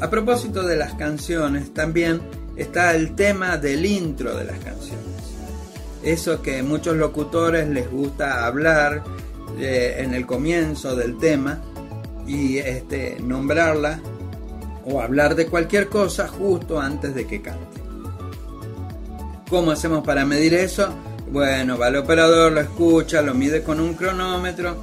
A 0.00 0.10
propósito 0.10 0.62
de 0.62 0.76
las 0.76 0.94
canciones, 0.94 1.72
también 1.72 2.20
está 2.56 2.94
el 2.94 3.14
tema 3.14 3.56
del 3.56 3.84
intro 3.84 4.36
de 4.36 4.44
las 4.44 4.58
canciones. 4.58 5.04
Eso 6.02 6.40
que 6.40 6.62
muchos 6.62 6.96
locutores 6.96 7.68
les 7.68 7.90
gusta 7.90 8.46
hablar 8.46 9.02
eh, 9.58 9.96
en 9.98 10.14
el 10.14 10.26
comienzo 10.26 10.94
del 10.94 11.18
tema 11.18 11.60
y 12.26 12.58
este, 12.58 13.16
nombrarla 13.20 14.00
o 14.84 15.00
hablar 15.00 15.34
de 15.34 15.46
cualquier 15.46 15.88
cosa 15.88 16.28
justo 16.28 16.80
antes 16.80 17.14
de 17.14 17.26
que 17.26 17.42
cante. 17.42 17.85
¿Cómo 19.48 19.70
hacemos 19.70 20.04
para 20.04 20.24
medir 20.24 20.54
eso? 20.54 20.88
Bueno, 21.30 21.78
va 21.78 21.88
el 21.88 21.96
operador, 21.96 22.52
lo 22.52 22.60
escucha, 22.60 23.22
lo 23.22 23.32
mide 23.32 23.62
con 23.62 23.78
un 23.78 23.94
cronómetro 23.94 24.76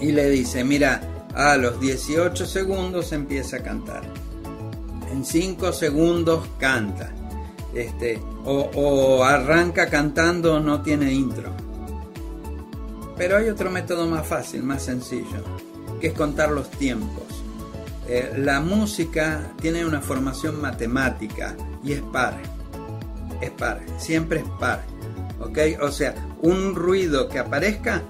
y 0.00 0.10
le 0.10 0.28
dice, 0.28 0.64
mira, 0.64 1.00
a 1.34 1.56
los 1.56 1.78
18 1.78 2.46
segundos 2.46 3.12
empieza 3.12 3.58
a 3.58 3.62
cantar. 3.62 4.02
En 5.12 5.24
5 5.24 5.72
segundos 5.72 6.48
canta. 6.58 7.12
Este, 7.74 8.20
o, 8.44 9.22
arranca 9.22 9.88
cantando, 9.88 10.58
no 10.58 10.82
tiene 10.82 11.12
intro. 11.12 11.52
Pero 13.16 13.36
hay 13.36 13.48
otro 13.48 13.70
método 13.70 14.06
más 14.06 14.26
fácil, 14.26 14.62
más 14.62 14.82
sencillo, 14.82 15.44
que 16.00 16.08
es 16.08 16.12
contar 16.12 16.50
los 16.50 16.70
tiempos. 16.70 17.24
Eh, 18.08 18.34
la 18.38 18.60
música 18.60 19.52
tiene 19.60 19.84
una 19.84 20.00
formación 20.00 20.60
matemática 20.60 21.54
y 21.84 21.92
es 21.92 22.00
par. 22.00 22.55
Es 23.40 23.50
par, 23.50 23.80
siempre 23.98 24.40
es 24.40 24.48
par. 24.60 24.84
¿Ok? 25.40 25.58
O 25.82 25.90
sea, 25.90 26.14
un 26.42 26.74
ruido 26.74 27.28
que 27.28 27.38
aparezca 27.38 28.02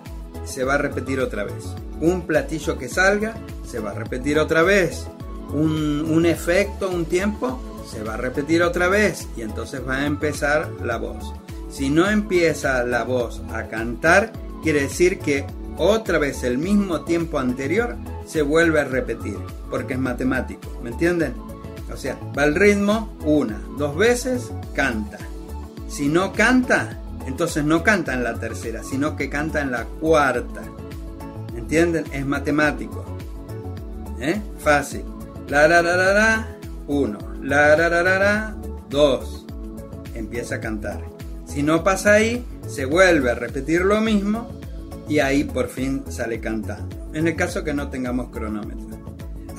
se 0.44 0.64
va 0.64 0.74
a 0.74 0.78
repetir 0.78 1.20
otra 1.20 1.44
vez 1.44 1.74
un 2.00 2.22
platillo 2.22 2.78
que 2.78 2.88
salga, 2.88 3.34
se 3.66 3.78
va 3.78 3.90
a 3.90 3.94
repetir 3.94 4.38
otra 4.38 4.62
vez. 4.62 5.06
Un, 5.52 6.26
efecto, 6.26 6.90
un 6.90 7.04
tiempo, 7.04 7.60
se 7.88 8.02
va 8.02 8.14
a 8.14 8.16
repetir 8.16 8.62
otra 8.62 8.88
vez 8.88 9.28
y 9.36 9.42
entonces 9.42 9.80
va 9.86 9.98
a 9.98 10.06
empezar 10.06 10.70
la 10.84 10.98
voz. 10.98 11.32
Si 11.70 11.88
no 11.88 12.08
empieza 12.08 12.82
la 12.84 13.04
voz 13.04 13.42
a 13.52 13.68
cantar, 13.68 14.32
quiere 14.62 14.82
decir 14.82 15.18
que 15.20 15.46
otra 15.78 16.18
vez 16.18 16.42
el 16.42 16.58
mismo 16.58 17.02
tiempo 17.02 17.38
anterior 17.38 17.96
se 18.26 18.42
vuelve 18.42 18.80
a 18.80 18.84
repetir, 18.84 19.36
porque 19.70 19.94
es 19.94 20.00
matemático, 20.00 20.80
¿me 20.82 20.90
entienden? 20.90 21.34
O 21.92 21.96
sea, 21.96 22.18
va 22.36 22.44
el 22.44 22.54
ritmo 22.54 23.16
una, 23.24 23.60
dos 23.78 23.96
veces, 23.96 24.50
canta. 24.74 25.18
Si 25.88 26.08
no 26.08 26.32
canta, 26.32 26.98
entonces 27.26 27.64
no 27.64 27.82
canta 27.82 28.14
en 28.14 28.24
la 28.24 28.34
tercera, 28.34 28.82
sino 28.82 29.16
que 29.16 29.30
canta 29.30 29.60
en 29.60 29.70
la 29.70 29.84
cuarta. 29.84 30.62
¿Entienden? 31.56 32.04
Es 32.12 32.26
matemático. 32.26 33.04
¿Eh? 34.20 34.40
Fácil. 34.58 35.04
La 35.48 35.68
la 35.68 35.82
la 35.82 35.96
la 35.96 36.12
la, 36.12 36.46
uno. 36.88 37.18
La 37.42 37.76
la 37.76 37.88
la 37.88 38.02
la 38.02 38.18
la, 38.18 38.56
dos. 38.90 39.46
Empieza 40.14 40.56
a 40.56 40.60
cantar. 40.60 41.02
Si 41.46 41.62
no 41.62 41.84
pasa 41.84 42.14
ahí, 42.14 42.44
se 42.66 42.84
vuelve 42.84 43.30
a 43.30 43.34
repetir 43.34 43.82
lo 43.82 44.00
mismo 44.00 44.50
y 45.08 45.20
ahí 45.20 45.44
por 45.44 45.68
fin 45.68 46.04
sale 46.08 46.40
cantando. 46.40 47.10
En 47.12 47.28
el 47.28 47.36
caso 47.36 47.62
que 47.62 47.72
no 47.72 47.88
tengamos 47.88 48.30
cronómetro. 48.30 48.95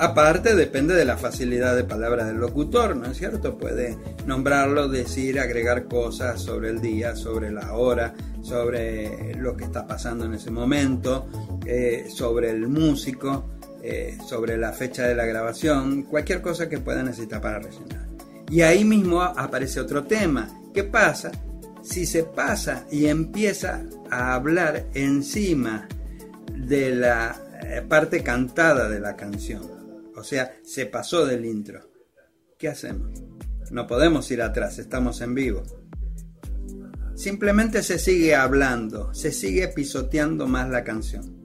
Aparte, 0.00 0.54
depende 0.54 0.94
de 0.94 1.04
la 1.04 1.16
facilidad 1.16 1.74
de 1.74 1.82
palabras 1.82 2.28
del 2.28 2.36
locutor, 2.36 2.94
¿no 2.94 3.06
es 3.06 3.18
cierto? 3.18 3.58
Puede 3.58 3.98
nombrarlo, 4.26 4.88
decir, 4.88 5.40
agregar 5.40 5.88
cosas 5.88 6.40
sobre 6.40 6.70
el 6.70 6.80
día, 6.80 7.16
sobre 7.16 7.50
la 7.50 7.74
hora, 7.74 8.14
sobre 8.40 9.34
lo 9.34 9.56
que 9.56 9.64
está 9.64 9.88
pasando 9.88 10.24
en 10.24 10.34
ese 10.34 10.52
momento, 10.52 11.26
eh, 11.66 12.06
sobre 12.08 12.50
el 12.50 12.68
músico, 12.68 13.58
eh, 13.82 14.16
sobre 14.24 14.56
la 14.56 14.72
fecha 14.72 15.02
de 15.02 15.16
la 15.16 15.24
grabación, 15.24 16.02
cualquier 16.04 16.42
cosa 16.42 16.68
que 16.68 16.78
pueda 16.78 17.02
necesitar 17.02 17.40
para 17.40 17.58
rellenar. 17.58 18.06
Y 18.50 18.62
ahí 18.62 18.84
mismo 18.84 19.20
aparece 19.20 19.80
otro 19.80 20.04
tema. 20.04 20.48
¿Qué 20.72 20.84
pasa 20.84 21.32
si 21.82 22.06
se 22.06 22.22
pasa 22.22 22.86
y 22.90 23.06
empieza 23.06 23.82
a 24.10 24.34
hablar 24.34 24.86
encima 24.94 25.88
de 26.54 26.94
la 26.94 27.36
eh, 27.64 27.82
parte 27.82 28.22
cantada 28.22 28.88
de 28.88 29.00
la 29.00 29.16
canción? 29.16 29.77
O 30.18 30.24
sea, 30.24 30.52
se 30.64 30.86
pasó 30.86 31.24
del 31.24 31.44
intro. 31.44 31.90
¿Qué 32.58 32.68
hacemos? 32.68 33.22
No 33.70 33.86
podemos 33.86 34.30
ir 34.30 34.42
atrás, 34.42 34.78
estamos 34.78 35.20
en 35.20 35.34
vivo. 35.34 35.62
Simplemente 37.14 37.82
se 37.82 37.98
sigue 37.98 38.34
hablando, 38.34 39.12
se 39.14 39.32
sigue 39.32 39.68
pisoteando 39.68 40.46
más 40.46 40.68
la 40.70 40.84
canción 40.84 41.38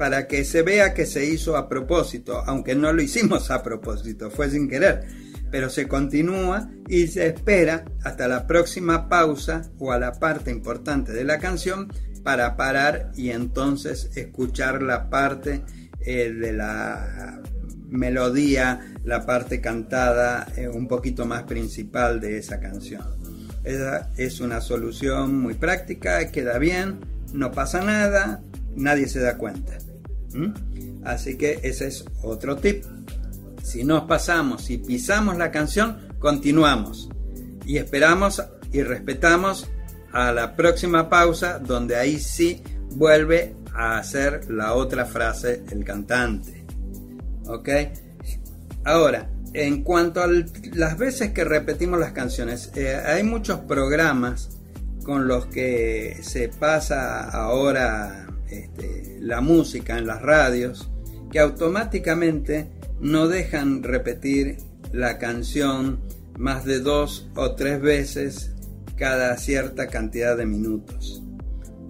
para 0.00 0.26
que 0.26 0.46
se 0.46 0.62
vea 0.62 0.94
que 0.94 1.04
se 1.04 1.26
hizo 1.26 1.58
a 1.58 1.68
propósito, 1.68 2.42
aunque 2.46 2.74
no 2.74 2.90
lo 2.90 3.02
hicimos 3.02 3.50
a 3.50 3.62
propósito, 3.62 4.30
fue 4.30 4.48
sin 4.48 4.66
querer, 4.66 5.06
pero 5.50 5.68
se 5.68 5.88
continúa 5.88 6.70
y 6.88 7.08
se 7.08 7.26
espera 7.26 7.84
hasta 8.02 8.26
la 8.26 8.46
próxima 8.46 9.10
pausa 9.10 9.70
o 9.78 9.92
a 9.92 9.98
la 9.98 10.12
parte 10.12 10.50
importante 10.50 11.12
de 11.12 11.24
la 11.24 11.38
canción 11.38 11.92
para 12.24 12.56
parar 12.56 13.12
y 13.14 13.28
entonces 13.28 14.10
escuchar 14.16 14.80
la 14.80 15.10
parte 15.10 15.64
eh, 16.00 16.32
de 16.32 16.54
la 16.54 17.42
melodía, 17.90 18.94
la 19.04 19.26
parte 19.26 19.60
cantada 19.60 20.46
eh, 20.56 20.68
un 20.68 20.88
poquito 20.88 21.26
más 21.26 21.42
principal 21.44 22.20
de 22.20 22.38
esa 22.38 22.60
canción. 22.60 23.04
Esa 23.64 24.10
es 24.16 24.40
una 24.40 24.60
solución 24.60 25.38
muy 25.38 25.54
práctica, 25.54 26.30
queda 26.30 26.58
bien, 26.58 27.00
no 27.32 27.52
pasa 27.52 27.82
nada, 27.82 28.40
nadie 28.74 29.08
se 29.08 29.20
da 29.20 29.36
cuenta. 29.36 29.78
Así 31.04 31.36
que 31.36 31.60
ese 31.62 31.88
es 31.88 32.04
otro 32.22 32.56
tip. 32.56 32.84
Si 33.62 33.84
nos 33.84 34.04
pasamos 34.04 34.70
y 34.70 34.78
pisamos 34.78 35.36
la 35.36 35.50
canción, 35.50 35.98
continuamos 36.18 37.10
y 37.66 37.78
esperamos 37.78 38.42
y 38.72 38.82
respetamos 38.82 39.68
a 40.12 40.32
la 40.32 40.56
próxima 40.56 41.08
pausa 41.08 41.58
donde 41.58 41.96
ahí 41.96 42.18
sí 42.18 42.62
vuelve 42.92 43.54
a 43.74 43.98
hacer 43.98 44.50
la 44.50 44.74
otra 44.74 45.04
frase 45.04 45.62
el 45.70 45.84
cantante. 45.84 46.59
¿Ok? 47.50 47.68
Ahora, 48.84 49.28
en 49.52 49.82
cuanto 49.82 50.22
a 50.22 50.28
las 50.72 50.96
veces 50.96 51.32
que 51.32 51.44
repetimos 51.44 51.98
las 51.98 52.12
canciones, 52.12 52.70
eh, 52.76 52.94
hay 52.94 53.24
muchos 53.24 53.58
programas 53.60 54.56
con 55.02 55.26
los 55.26 55.46
que 55.46 56.18
se 56.22 56.48
pasa 56.48 57.28
ahora 57.28 58.28
este, 58.48 59.18
la 59.20 59.40
música 59.40 59.98
en 59.98 60.06
las 60.06 60.22
radios 60.22 60.90
que 61.32 61.40
automáticamente 61.40 62.70
no 63.00 63.26
dejan 63.26 63.82
repetir 63.82 64.58
la 64.92 65.18
canción 65.18 66.00
más 66.38 66.64
de 66.64 66.80
dos 66.80 67.28
o 67.34 67.54
tres 67.54 67.80
veces 67.80 68.52
cada 68.96 69.36
cierta 69.38 69.88
cantidad 69.88 70.36
de 70.36 70.46
minutos. 70.46 71.22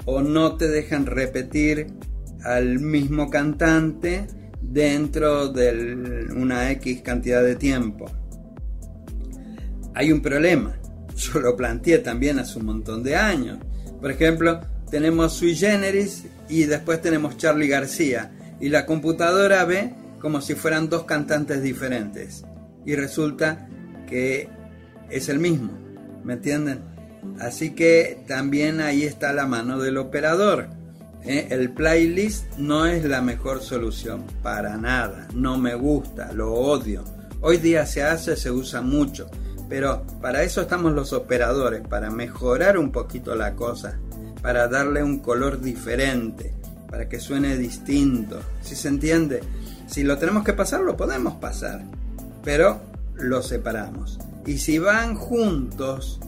O 0.06 0.22
no 0.22 0.56
te 0.56 0.68
dejan 0.68 1.04
repetir 1.04 1.88
al 2.44 2.78
mismo 2.78 3.28
cantante 3.28 4.26
dentro 4.70 5.48
de 5.48 6.28
una 6.34 6.70
X 6.70 7.02
cantidad 7.02 7.42
de 7.42 7.56
tiempo. 7.56 8.10
Hay 9.94 10.12
un 10.12 10.22
problema. 10.22 10.78
Yo 11.16 11.40
lo 11.40 11.56
planteé 11.56 11.98
también 11.98 12.38
hace 12.38 12.58
un 12.58 12.66
montón 12.66 13.02
de 13.02 13.16
años. 13.16 13.58
Por 14.00 14.10
ejemplo, 14.10 14.60
tenemos 14.90 15.34
Sui 15.34 15.54
Generis 15.54 16.24
y 16.48 16.64
después 16.64 17.02
tenemos 17.02 17.36
Charlie 17.36 17.68
García. 17.68 18.30
Y 18.60 18.68
la 18.68 18.86
computadora 18.86 19.64
ve 19.64 19.92
como 20.20 20.40
si 20.40 20.54
fueran 20.54 20.88
dos 20.88 21.04
cantantes 21.04 21.62
diferentes. 21.62 22.44
Y 22.86 22.94
resulta 22.94 23.68
que 24.06 24.48
es 25.10 25.28
el 25.28 25.40
mismo. 25.40 25.72
¿Me 26.24 26.34
entienden? 26.34 26.80
Así 27.40 27.70
que 27.70 28.22
también 28.26 28.80
ahí 28.80 29.02
está 29.02 29.32
la 29.32 29.46
mano 29.46 29.78
del 29.78 29.96
operador. 29.96 30.79
¿Eh? 31.24 31.48
El 31.50 31.70
playlist 31.72 32.56
no 32.58 32.86
es 32.86 33.04
la 33.04 33.20
mejor 33.20 33.62
solución, 33.62 34.24
para 34.42 34.76
nada. 34.76 35.28
No 35.34 35.58
me 35.58 35.74
gusta, 35.74 36.32
lo 36.32 36.52
odio. 36.52 37.04
Hoy 37.40 37.56
día 37.56 37.86
se 37.86 38.02
hace, 38.02 38.36
se 38.36 38.50
usa 38.50 38.82
mucho, 38.82 39.28
pero 39.68 40.04
para 40.20 40.42
eso 40.42 40.60
estamos 40.60 40.92
los 40.92 41.12
operadores, 41.12 41.80
para 41.86 42.10
mejorar 42.10 42.76
un 42.76 42.92
poquito 42.92 43.34
la 43.34 43.54
cosa, 43.54 43.98
para 44.42 44.68
darle 44.68 45.02
un 45.02 45.20
color 45.20 45.60
diferente, 45.60 46.52
para 46.90 47.08
que 47.08 47.20
suene 47.20 47.56
distinto. 47.56 48.40
Si 48.62 48.74
se 48.74 48.88
entiende, 48.88 49.40
si 49.86 50.02
lo 50.02 50.18
tenemos 50.18 50.44
que 50.44 50.52
pasar, 50.52 50.80
lo 50.80 50.96
podemos 50.96 51.34
pasar, 51.34 51.82
pero 52.42 52.80
lo 53.14 53.42
separamos. 53.42 54.18
Y 54.46 54.58
si 54.58 54.78
van 54.78 55.14
juntos, 55.14 56.20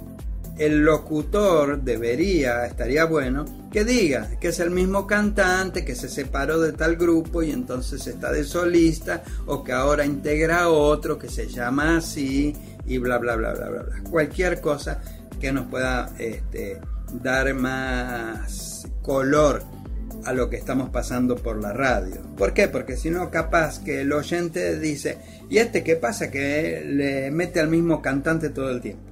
el 0.58 0.84
locutor 0.84 1.82
debería, 1.82 2.66
estaría 2.66 3.04
bueno, 3.04 3.44
que 3.70 3.84
diga 3.84 4.28
que 4.40 4.48
es 4.48 4.60
el 4.60 4.70
mismo 4.70 5.06
cantante 5.06 5.84
que 5.84 5.94
se 5.94 6.08
separó 6.08 6.60
de 6.60 6.72
tal 6.72 6.96
grupo 6.96 7.42
y 7.42 7.50
entonces 7.50 8.06
está 8.06 8.30
de 8.30 8.44
solista 8.44 9.22
o 9.46 9.64
que 9.64 9.72
ahora 9.72 10.04
integra 10.04 10.68
otro 10.68 11.18
que 11.18 11.28
se 11.28 11.48
llama 11.48 11.96
así 11.96 12.54
y 12.86 12.98
bla 12.98 13.18
bla 13.18 13.36
bla 13.36 13.54
bla 13.54 13.68
bla 13.68 13.82
bla. 13.82 14.10
Cualquier 14.10 14.60
cosa 14.60 15.00
que 15.40 15.52
nos 15.52 15.66
pueda 15.66 16.10
este, 16.18 16.80
dar 17.22 17.52
más 17.54 18.86
color 19.02 19.62
a 20.24 20.32
lo 20.32 20.48
que 20.48 20.56
estamos 20.56 20.90
pasando 20.90 21.36
por 21.36 21.60
la 21.60 21.72
radio. 21.72 22.20
¿Por 22.36 22.52
qué? 22.52 22.68
Porque 22.68 22.96
si 22.96 23.10
no, 23.10 23.30
capaz 23.30 23.80
que 23.80 24.02
el 24.02 24.12
oyente 24.12 24.78
dice, 24.78 25.18
¿y 25.50 25.58
este 25.58 25.82
qué 25.82 25.96
pasa? 25.96 26.30
Que 26.30 26.84
le 26.86 27.30
mete 27.30 27.58
al 27.58 27.68
mismo 27.68 28.00
cantante 28.00 28.50
todo 28.50 28.70
el 28.70 28.80
tiempo. 28.80 29.11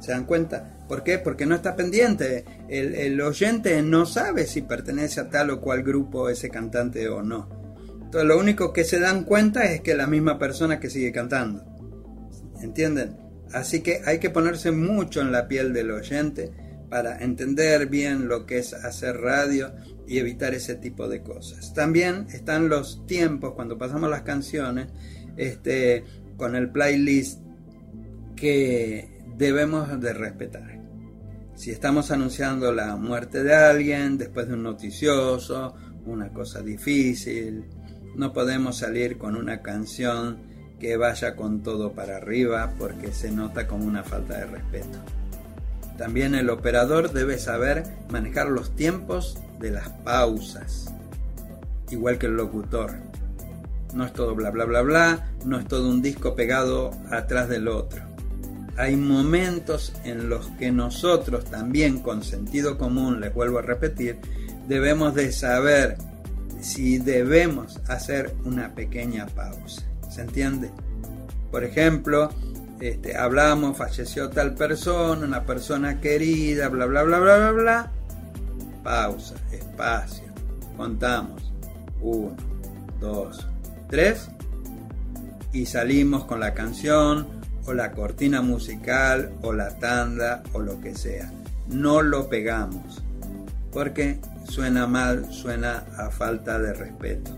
¿Se 0.00 0.12
dan 0.12 0.24
cuenta? 0.24 0.78
¿Por 0.88 1.02
qué? 1.02 1.18
Porque 1.18 1.46
no 1.46 1.54
está 1.54 1.76
pendiente. 1.76 2.44
El, 2.68 3.20
oyente 3.20 3.82
no 3.82 4.06
sabe 4.06 4.46
si 4.46 4.62
pertenece 4.62 5.20
a 5.20 5.28
tal 5.28 5.50
o 5.50 5.60
cual 5.60 5.82
grupo 5.82 6.28
ese 6.28 6.48
cantante 6.50 7.08
o 7.08 7.22
no. 7.22 7.48
Entonces 7.92 8.26
lo 8.26 8.38
único 8.38 8.72
que 8.72 8.84
se 8.84 8.98
dan 8.98 9.24
cuenta 9.24 9.64
es 9.64 9.82
que 9.82 9.94
la 9.94 10.06
misma 10.06 10.38
persona 10.38 10.80
que 10.80 10.88
sigue 10.88 11.12
cantando. 11.12 11.64
¿Entienden? 12.62 13.16
Así 13.52 13.80
que 13.80 14.00
hay 14.04 14.18
que 14.18 14.30
ponerse 14.30 14.70
mucho 14.70 15.20
en 15.20 15.32
la 15.32 15.46
piel 15.46 15.72
del 15.72 15.90
oyente 15.90 16.50
para 16.88 17.18
entender 17.18 17.86
bien 17.86 18.28
lo 18.28 18.46
que 18.46 18.58
es 18.58 18.72
hacer 18.72 19.18
radio 19.18 19.72
y 20.06 20.18
evitar 20.18 20.54
ese 20.54 20.74
tipo 20.74 21.06
de 21.08 21.22
cosas. 21.22 21.74
También 21.74 22.26
están 22.32 22.68
los 22.68 23.06
tiempos 23.06 23.52
cuando 23.54 23.76
pasamos 23.76 24.08
las 24.08 24.22
canciones 24.22 24.88
este, 25.36 26.04
con 26.36 26.56
el 26.56 26.70
playlist 26.70 27.40
que 28.36 29.17
debemos 29.38 30.00
de 30.00 30.12
respetar. 30.12 30.80
Si 31.54 31.70
estamos 31.70 32.10
anunciando 32.10 32.72
la 32.72 32.96
muerte 32.96 33.44
de 33.44 33.54
alguien 33.54 34.18
después 34.18 34.48
de 34.48 34.54
un 34.54 34.64
noticioso, 34.64 35.74
una 36.06 36.30
cosa 36.30 36.60
difícil, 36.60 37.64
no 38.16 38.32
podemos 38.32 38.78
salir 38.78 39.16
con 39.16 39.36
una 39.36 39.62
canción 39.62 40.38
que 40.80 40.96
vaya 40.96 41.36
con 41.36 41.62
todo 41.62 41.92
para 41.92 42.16
arriba 42.16 42.74
porque 42.78 43.12
se 43.12 43.30
nota 43.30 43.68
como 43.68 43.84
una 43.84 44.02
falta 44.02 44.38
de 44.38 44.46
respeto. 44.46 44.98
También 45.96 46.34
el 46.34 46.50
operador 46.50 47.12
debe 47.12 47.38
saber 47.38 47.84
manejar 48.10 48.48
los 48.48 48.74
tiempos 48.74 49.38
de 49.60 49.70
las 49.70 49.88
pausas, 49.88 50.92
igual 51.90 52.18
que 52.18 52.26
el 52.26 52.36
locutor. 52.36 52.92
No 53.94 54.04
es 54.04 54.12
todo 54.12 54.34
bla 54.34 54.50
bla 54.50 54.64
bla 54.64 54.82
bla, 54.82 55.30
no 55.44 55.58
es 55.58 55.66
todo 55.66 55.88
un 55.88 56.02
disco 56.02 56.34
pegado 56.34 56.90
atrás 57.10 57.48
del 57.48 57.68
otro 57.68 58.08
hay 58.78 58.94
momentos 58.94 59.92
en 60.04 60.28
los 60.28 60.46
que 60.50 60.70
nosotros 60.70 61.44
también 61.46 61.98
con 61.98 62.22
sentido 62.22 62.78
común, 62.78 63.20
les 63.20 63.34
vuelvo 63.34 63.58
a 63.58 63.62
repetir, 63.62 64.18
debemos 64.68 65.16
de 65.16 65.32
saber 65.32 65.98
si 66.60 66.98
debemos 66.98 67.80
hacer 67.88 68.36
una 68.44 68.76
pequeña 68.76 69.26
pausa. 69.26 69.82
¿Se 70.08 70.20
entiende? 70.20 70.70
Por 71.50 71.64
ejemplo, 71.64 72.30
este, 72.78 73.16
hablamos, 73.16 73.76
falleció 73.76 74.30
tal 74.30 74.54
persona, 74.54 75.26
una 75.26 75.44
persona 75.44 76.00
querida, 76.00 76.68
bla, 76.68 76.86
bla, 76.86 77.02
bla, 77.02 77.18
bla, 77.18 77.36
bla, 77.36 77.50
bla. 77.50 77.92
Pausa, 78.84 79.34
espacio. 79.50 80.24
Contamos. 80.76 81.52
Uno, 82.00 82.36
dos, 83.00 83.44
tres. 83.90 84.28
Y 85.52 85.66
salimos 85.66 86.26
con 86.26 86.38
la 86.38 86.54
canción 86.54 87.37
o 87.68 87.74
la 87.74 87.92
cortina 87.92 88.40
musical 88.40 89.30
o 89.42 89.52
la 89.52 89.78
tanda 89.78 90.42
o 90.54 90.60
lo 90.60 90.80
que 90.80 90.94
sea. 90.94 91.30
No 91.68 92.00
lo 92.00 92.30
pegamos 92.30 93.02
porque 93.70 94.20
suena 94.48 94.86
mal, 94.86 95.30
suena 95.30 95.84
a 95.98 96.10
falta 96.10 96.58
de 96.58 96.72
respeto. 96.72 97.30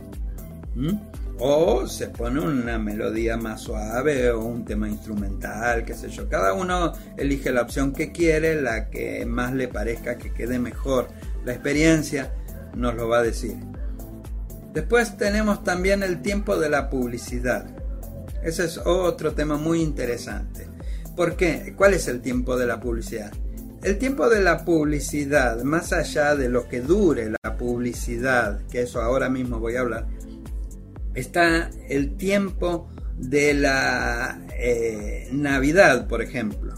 ¿Mm? 0.77 0.93
O 1.41 1.87
se 1.89 2.09
pone 2.09 2.39
una 2.39 2.79
melodía 2.79 3.37
más 3.37 3.63
suave 3.63 4.31
o 4.31 4.45
un 4.45 4.65
tema 4.65 4.89
instrumental, 4.89 5.85
qué 5.85 5.95
sé 5.95 6.11
yo. 6.11 6.29
Cada 6.29 6.53
uno 6.53 6.93
elige 7.17 7.51
la 7.51 7.63
opción 7.63 7.93
que 7.93 8.13
quiere, 8.13 8.61
la 8.61 8.89
que 8.89 9.27
más 9.27 9.53
le 9.53 9.67
parezca 9.67 10.17
que 10.17 10.33
quede 10.33 10.61
mejor. 10.61 11.09
La 11.45 11.53
experiencia 11.53 12.33
nos 12.77 12.95
lo 12.95 13.09
va 13.09 13.19
a 13.19 13.23
decir. 13.23 13.57
Después 14.73 15.17
tenemos 15.17 15.65
también 15.65 16.05
el 16.05 16.23
tiempo 16.23 16.57
de 16.57 16.69
la 16.69 16.89
publicidad. 16.91 17.80
Ese 18.43 18.65
es 18.65 18.79
otro 18.79 19.33
tema 19.33 19.57
muy 19.57 19.83
interesante. 19.83 20.67
¿Por 21.17 21.37
qué? 21.37 21.75
¿Cuál 21.77 21.95
es 21.95 22.09
el 22.09 22.21
tiempo 22.21 22.57
de 22.57 22.67
la 22.67 22.81
publicidad? 22.81 23.33
El 23.83 23.99
tiempo 23.99 24.29
de 24.29 24.43
la 24.43 24.65
publicidad, 24.65 25.63
más 25.63 25.93
allá 25.93 26.35
de 26.35 26.49
lo 26.49 26.69
que 26.69 26.81
dure 26.81 27.31
la 27.43 27.57
publicidad, 27.57 28.61
que 28.71 28.83
eso 28.83 29.01
ahora 29.01 29.29
mismo 29.29 29.59
voy 29.59 29.77
a 29.77 29.81
hablar, 29.81 30.07
está 31.15 31.71
el 31.89 32.17
tiempo 32.17 32.91
de 33.17 33.55
la 33.55 34.41
eh, 34.59 35.29
Navidad, 35.33 36.09
por 36.09 36.23
ejemplo. 36.23 36.75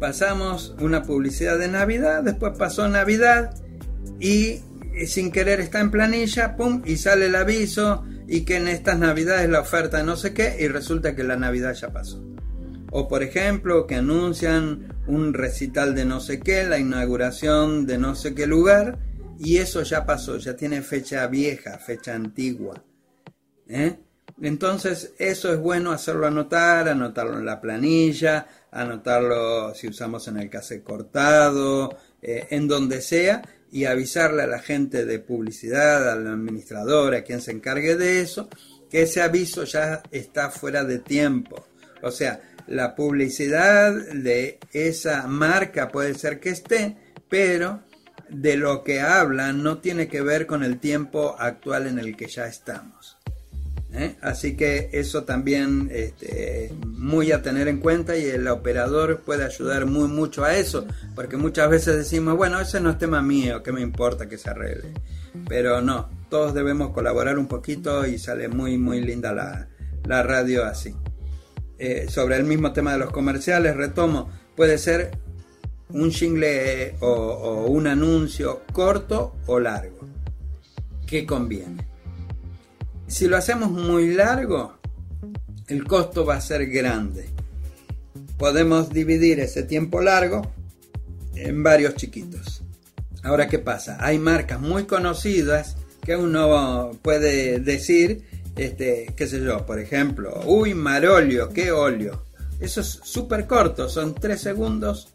Pasamos 0.00 0.74
una 0.80 1.02
publicidad 1.02 1.58
de 1.58 1.68
Navidad, 1.68 2.22
después 2.22 2.56
pasó 2.56 2.88
Navidad 2.88 3.54
y 4.20 4.60
sin 5.06 5.30
querer 5.30 5.60
está 5.60 5.80
en 5.80 5.90
planilla, 5.90 6.56
pum, 6.56 6.82
y 6.84 6.96
sale 6.96 7.26
el 7.26 7.34
aviso 7.34 8.04
y 8.28 8.44
que 8.44 8.56
en 8.56 8.68
estas 8.68 8.98
navidades 8.98 9.48
la 9.48 9.60
oferta 9.60 10.02
no 10.02 10.16
sé 10.16 10.34
qué 10.34 10.56
y 10.58 10.68
resulta 10.68 11.14
que 11.14 11.24
la 11.24 11.36
navidad 11.36 11.74
ya 11.74 11.92
pasó. 11.92 12.22
O 12.90 13.08
por 13.08 13.22
ejemplo 13.22 13.86
que 13.86 13.96
anuncian 13.96 14.94
un 15.06 15.34
recital 15.34 15.94
de 15.94 16.04
no 16.04 16.20
sé 16.20 16.40
qué, 16.40 16.64
la 16.64 16.78
inauguración 16.78 17.86
de 17.86 17.98
no 17.98 18.14
sé 18.14 18.34
qué 18.34 18.46
lugar 18.46 18.98
y 19.38 19.58
eso 19.58 19.82
ya 19.82 20.06
pasó, 20.06 20.38
ya 20.38 20.56
tiene 20.56 20.82
fecha 20.82 21.26
vieja, 21.26 21.78
fecha 21.78 22.14
antigua. 22.14 22.82
¿eh? 23.68 23.98
Entonces 24.40 25.14
eso 25.18 25.52
es 25.52 25.58
bueno 25.58 25.92
hacerlo 25.92 26.26
anotar, 26.26 26.88
anotarlo 26.88 27.38
en 27.38 27.46
la 27.46 27.60
planilla, 27.60 28.46
anotarlo 28.70 29.74
si 29.74 29.88
usamos 29.88 30.26
en 30.28 30.38
el 30.38 30.50
cassette 30.50 30.84
cortado, 30.84 31.96
eh, 32.20 32.46
en 32.50 32.68
donde 32.68 33.00
sea, 33.00 33.42
y 33.76 33.84
avisarle 33.84 34.42
a 34.42 34.46
la 34.46 34.60
gente 34.60 35.04
de 35.04 35.18
publicidad, 35.18 36.10
al 36.10 36.26
administrador, 36.26 37.14
a 37.14 37.24
quien 37.24 37.42
se 37.42 37.50
encargue 37.50 37.94
de 37.94 38.22
eso, 38.22 38.48
que 38.88 39.02
ese 39.02 39.20
aviso 39.20 39.64
ya 39.64 40.02
está 40.10 40.48
fuera 40.48 40.82
de 40.82 40.98
tiempo. 40.98 41.66
O 42.00 42.10
sea, 42.10 42.40
la 42.68 42.94
publicidad 42.94 43.92
de 43.92 44.58
esa 44.72 45.26
marca 45.26 45.90
puede 45.90 46.14
ser 46.14 46.40
que 46.40 46.48
esté, 46.48 46.96
pero 47.28 47.82
de 48.30 48.56
lo 48.56 48.82
que 48.82 49.00
hablan 49.00 49.62
no 49.62 49.76
tiene 49.76 50.08
que 50.08 50.22
ver 50.22 50.46
con 50.46 50.64
el 50.64 50.80
tiempo 50.80 51.36
actual 51.38 51.86
en 51.86 51.98
el 51.98 52.16
que 52.16 52.28
ya 52.28 52.46
estamos. 52.46 52.95
¿Eh? 53.96 54.16
Así 54.20 54.56
que 54.56 54.90
eso 54.92 55.24
también 55.24 55.88
este, 55.92 56.72
muy 56.86 57.32
a 57.32 57.42
tener 57.42 57.68
en 57.68 57.80
cuenta 57.80 58.16
y 58.16 58.24
el 58.24 58.46
operador 58.48 59.20
puede 59.20 59.44
ayudar 59.44 59.86
muy 59.86 60.08
mucho 60.08 60.44
a 60.44 60.56
eso, 60.56 60.86
porque 61.14 61.36
muchas 61.36 61.70
veces 61.70 61.96
decimos, 61.96 62.36
bueno, 62.36 62.60
ese 62.60 62.80
no 62.80 62.90
es 62.90 62.98
tema 62.98 63.22
mío, 63.22 63.62
¿qué 63.62 63.72
me 63.72 63.80
importa 63.80 64.28
que 64.28 64.38
se 64.38 64.50
arregle? 64.50 64.92
Pero 65.48 65.80
no, 65.80 66.10
todos 66.28 66.54
debemos 66.54 66.90
colaborar 66.90 67.38
un 67.38 67.46
poquito 67.46 68.06
y 68.06 68.18
sale 68.18 68.48
muy, 68.48 68.78
muy 68.78 69.00
linda 69.00 69.32
la, 69.32 69.68
radio 70.22 70.64
así. 70.64 70.94
Eh, 71.78 72.06
sobre 72.08 72.36
el 72.36 72.44
mismo 72.44 72.72
tema 72.72 72.92
de 72.92 72.98
los 72.98 73.10
comerciales, 73.10 73.76
retomo, 73.76 74.30
puede 74.54 74.78
ser 74.78 75.10
un 75.90 76.10
jingle 76.10 76.96
o, 77.00 77.08
o 77.08 77.66
un 77.66 77.86
anuncio 77.86 78.62
corto 78.72 79.36
o 79.46 79.58
largo. 79.58 80.00
¿Qué 81.06 81.26
conviene? 81.26 81.95
Si 83.08 83.28
lo 83.28 83.36
hacemos 83.36 83.70
muy 83.70 84.14
largo, 84.14 84.78
el 85.68 85.84
costo 85.84 86.24
va 86.24 86.36
a 86.36 86.40
ser 86.40 86.66
grande. 86.66 87.28
Podemos 88.36 88.90
dividir 88.90 89.40
ese 89.40 89.62
tiempo 89.62 90.00
largo 90.00 90.42
en 91.34 91.62
varios 91.62 91.94
chiquitos. 91.94 92.62
Ahora, 93.22 93.48
¿qué 93.48 93.58
pasa? 93.58 93.96
Hay 94.00 94.18
marcas 94.18 94.60
muy 94.60 94.84
conocidas 94.84 95.76
que 96.02 96.16
uno 96.16 96.92
puede 97.02 97.60
decir, 97.60 98.24
este, 98.56 99.12
qué 99.16 99.26
sé 99.26 99.42
yo, 99.42 99.66
por 99.66 99.80
ejemplo, 99.80 100.42
uy, 100.46 100.74
Marolio, 100.74 101.50
qué 101.50 101.72
óleo. 101.72 102.24
Eso 102.60 102.80
es 102.80 103.00
súper 103.02 103.46
corto, 103.46 103.88
son 103.88 104.14
3 104.14 104.40
segundos 104.40 105.12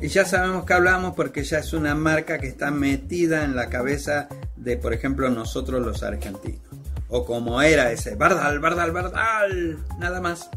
Y 0.00 0.08
ya 0.08 0.24
sabemos 0.24 0.64
que 0.64 0.72
hablamos 0.72 1.14
porque 1.14 1.44
ya 1.44 1.58
es 1.58 1.72
una 1.72 1.94
marca 1.94 2.38
que 2.38 2.48
está 2.48 2.70
metida 2.70 3.44
en 3.44 3.54
la 3.54 3.68
cabeza 3.68 4.28
de, 4.56 4.76
por 4.76 4.92
ejemplo, 4.92 5.30
nosotros 5.30 5.84
los 5.84 6.02
argentinos. 6.02 6.71
O 7.12 7.26
como 7.26 7.60
era 7.60 7.92
ese, 7.92 8.14
Bardal, 8.14 8.58
Bardal, 8.58 8.90
Bardal, 8.90 9.78
nada 9.98 10.20
más. 10.22 10.48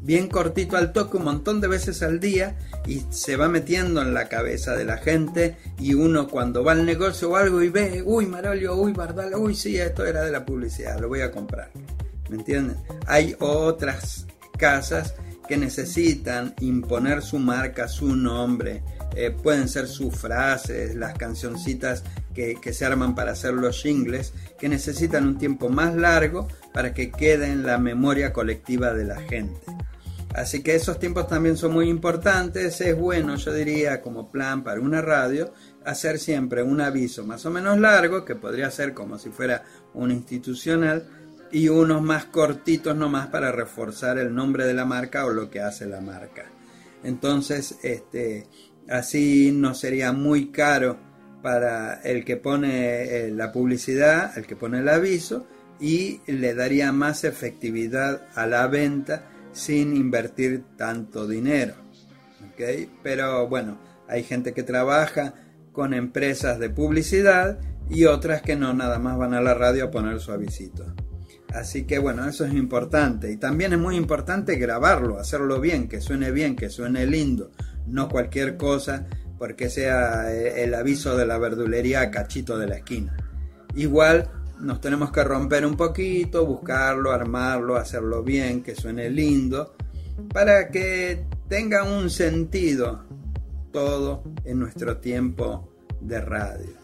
Bien 0.00 0.28
cortito 0.28 0.76
al 0.76 0.92
toque 0.92 1.16
un 1.16 1.24
montón 1.24 1.60
de 1.60 1.68
veces 1.68 2.02
al 2.02 2.20
día 2.20 2.56
y 2.86 3.04
se 3.10 3.36
va 3.36 3.48
metiendo 3.48 4.00
en 4.00 4.14
la 4.14 4.28
cabeza 4.28 4.76
de 4.76 4.84
la 4.84 4.98
gente 4.98 5.56
y 5.78 5.94
uno 5.94 6.28
cuando 6.28 6.62
va 6.62 6.72
al 6.72 6.86
negocio 6.86 7.30
o 7.30 7.36
algo 7.36 7.62
y 7.62 7.70
ve, 7.70 8.02
uy 8.04 8.26
Marolio, 8.26 8.74
uy 8.76 8.92
Bardal, 8.92 9.34
uy 9.34 9.54
sí, 9.54 9.78
esto 9.78 10.06
era 10.06 10.22
de 10.22 10.30
la 10.30 10.44
publicidad, 10.44 11.00
lo 11.00 11.08
voy 11.08 11.22
a 11.22 11.30
comprar. 11.30 11.70
¿Me 12.28 12.36
entienden? 12.36 12.76
Hay 13.06 13.34
otras 13.38 14.26
casas 14.58 15.14
que 15.48 15.56
necesitan 15.56 16.54
imponer 16.60 17.22
su 17.22 17.38
marca, 17.38 17.88
su 17.88 18.14
nombre, 18.14 18.82
eh, 19.16 19.30
pueden 19.30 19.68
ser 19.68 19.88
sus 19.88 20.14
frases, 20.14 20.94
las 20.94 21.16
cancioncitas 21.16 22.04
que, 22.60 22.72
se 22.72 22.84
arman 22.84 23.14
para 23.14 23.32
hacer 23.32 23.54
los 23.54 23.82
jingles, 23.82 24.32
que 24.58 24.68
necesitan 24.68 25.26
un 25.26 25.38
tiempo 25.38 25.68
más 25.68 25.96
largo 25.96 26.46
para 26.72 26.94
que 26.94 27.10
quede 27.10 27.46
en 27.46 27.64
la 27.64 27.78
memoria 27.78 28.32
colectiva 28.32 28.94
de 28.94 29.04
la 29.04 29.20
gente. 29.20 29.60
Así 30.34 30.62
que 30.62 30.74
esos 30.74 30.98
tiempos 31.00 31.26
también 31.26 31.56
son 31.56 31.72
muy 31.72 31.88
importantes. 31.88 32.80
Es 32.80 32.96
bueno, 32.96 33.34
yo 33.36 33.52
diría, 33.52 34.02
como 34.02 34.30
plan 34.30 34.62
para 34.62 34.80
una 34.80 35.00
radio, 35.00 35.52
hacer 35.84 36.18
siempre 36.18 36.62
un 36.62 36.80
aviso 36.80 37.24
más 37.24 37.44
o 37.46 37.50
menos 37.50 37.78
largo, 37.78 38.24
que 38.24 38.36
podría 38.36 38.70
ser 38.70 38.94
como 38.94 39.18
si 39.18 39.30
fuera 39.30 39.64
un 39.94 40.12
institucional, 40.12 41.08
y 41.50 41.68
unos 41.70 42.02
más 42.02 42.26
cortitos 42.26 42.94
nomás 42.94 43.28
para 43.28 43.50
reforzar 43.50 44.18
el 44.18 44.34
nombre 44.34 44.66
de 44.66 44.74
la 44.74 44.84
marca 44.84 45.24
o 45.24 45.30
lo 45.30 45.50
que 45.50 45.60
hace 45.60 45.86
la 45.86 46.00
marca. 46.00 46.44
Entonces, 47.02 47.76
este, 47.82 48.46
así 48.88 49.50
no 49.50 49.74
sería 49.74 50.12
muy 50.12 50.50
caro 50.50 51.07
para 51.42 52.00
el 52.02 52.24
que 52.24 52.36
pone 52.36 53.02
eh, 53.02 53.30
la 53.30 53.52
publicidad, 53.52 54.36
el 54.36 54.46
que 54.46 54.56
pone 54.56 54.80
el 54.80 54.88
aviso, 54.88 55.46
y 55.80 56.20
le 56.26 56.54
daría 56.54 56.92
más 56.92 57.24
efectividad 57.24 58.22
a 58.34 58.46
la 58.46 58.66
venta 58.66 59.24
sin 59.52 59.96
invertir 59.96 60.64
tanto 60.76 61.26
dinero. 61.26 61.74
Pero 63.02 63.48
bueno, 63.48 63.78
hay 64.08 64.24
gente 64.24 64.52
que 64.52 64.64
trabaja 64.64 65.34
con 65.72 65.94
empresas 65.94 66.58
de 66.58 66.70
publicidad 66.70 67.58
y 67.88 68.04
otras 68.04 68.42
que 68.42 68.56
no, 68.56 68.74
nada 68.74 68.98
más 68.98 69.16
van 69.16 69.34
a 69.34 69.40
la 69.40 69.54
radio 69.54 69.84
a 69.84 69.90
poner 69.90 70.18
su 70.20 70.32
avisito. 70.32 70.84
Así 71.54 71.84
que 71.84 71.98
bueno, 71.98 72.28
eso 72.28 72.44
es 72.44 72.52
importante. 72.54 73.30
Y 73.30 73.36
también 73.36 73.72
es 73.72 73.78
muy 73.78 73.96
importante 73.96 74.56
grabarlo, 74.56 75.18
hacerlo 75.18 75.60
bien, 75.60 75.88
que 75.88 76.00
suene 76.00 76.30
bien, 76.30 76.56
que 76.56 76.68
suene 76.68 77.06
lindo. 77.06 77.52
No 77.86 78.08
cualquier 78.08 78.56
cosa 78.56 79.06
porque 79.38 79.70
sea 79.70 80.32
eh, 80.32 80.64
el 80.64 80.74
aviso 80.74 81.16
de 81.16 81.26
la 81.26 81.38
verdulería 81.38 82.10
cachito 82.10 82.58
de 82.58 82.66
la 82.66 82.76
esquina. 82.76 83.16
Igual 83.74 84.30
nos 84.60 84.80
tenemos 84.80 85.12
que 85.12 85.22
romper 85.22 85.64
un 85.64 85.76
poquito, 85.76 86.44
buscarlo, 86.44 87.12
armarlo, 87.12 87.76
hacerlo 87.76 88.22
bien, 88.22 88.62
que 88.62 88.74
suene 88.74 89.08
lindo, 89.08 89.76
para 90.32 90.68
que 90.70 91.24
tenga 91.48 91.84
un 91.84 92.10
sentido 92.10 93.04
todo 93.72 94.24
en 94.44 94.58
nuestro 94.58 94.98
tiempo 94.98 95.72
de 96.00 96.20
radio. 96.20 96.77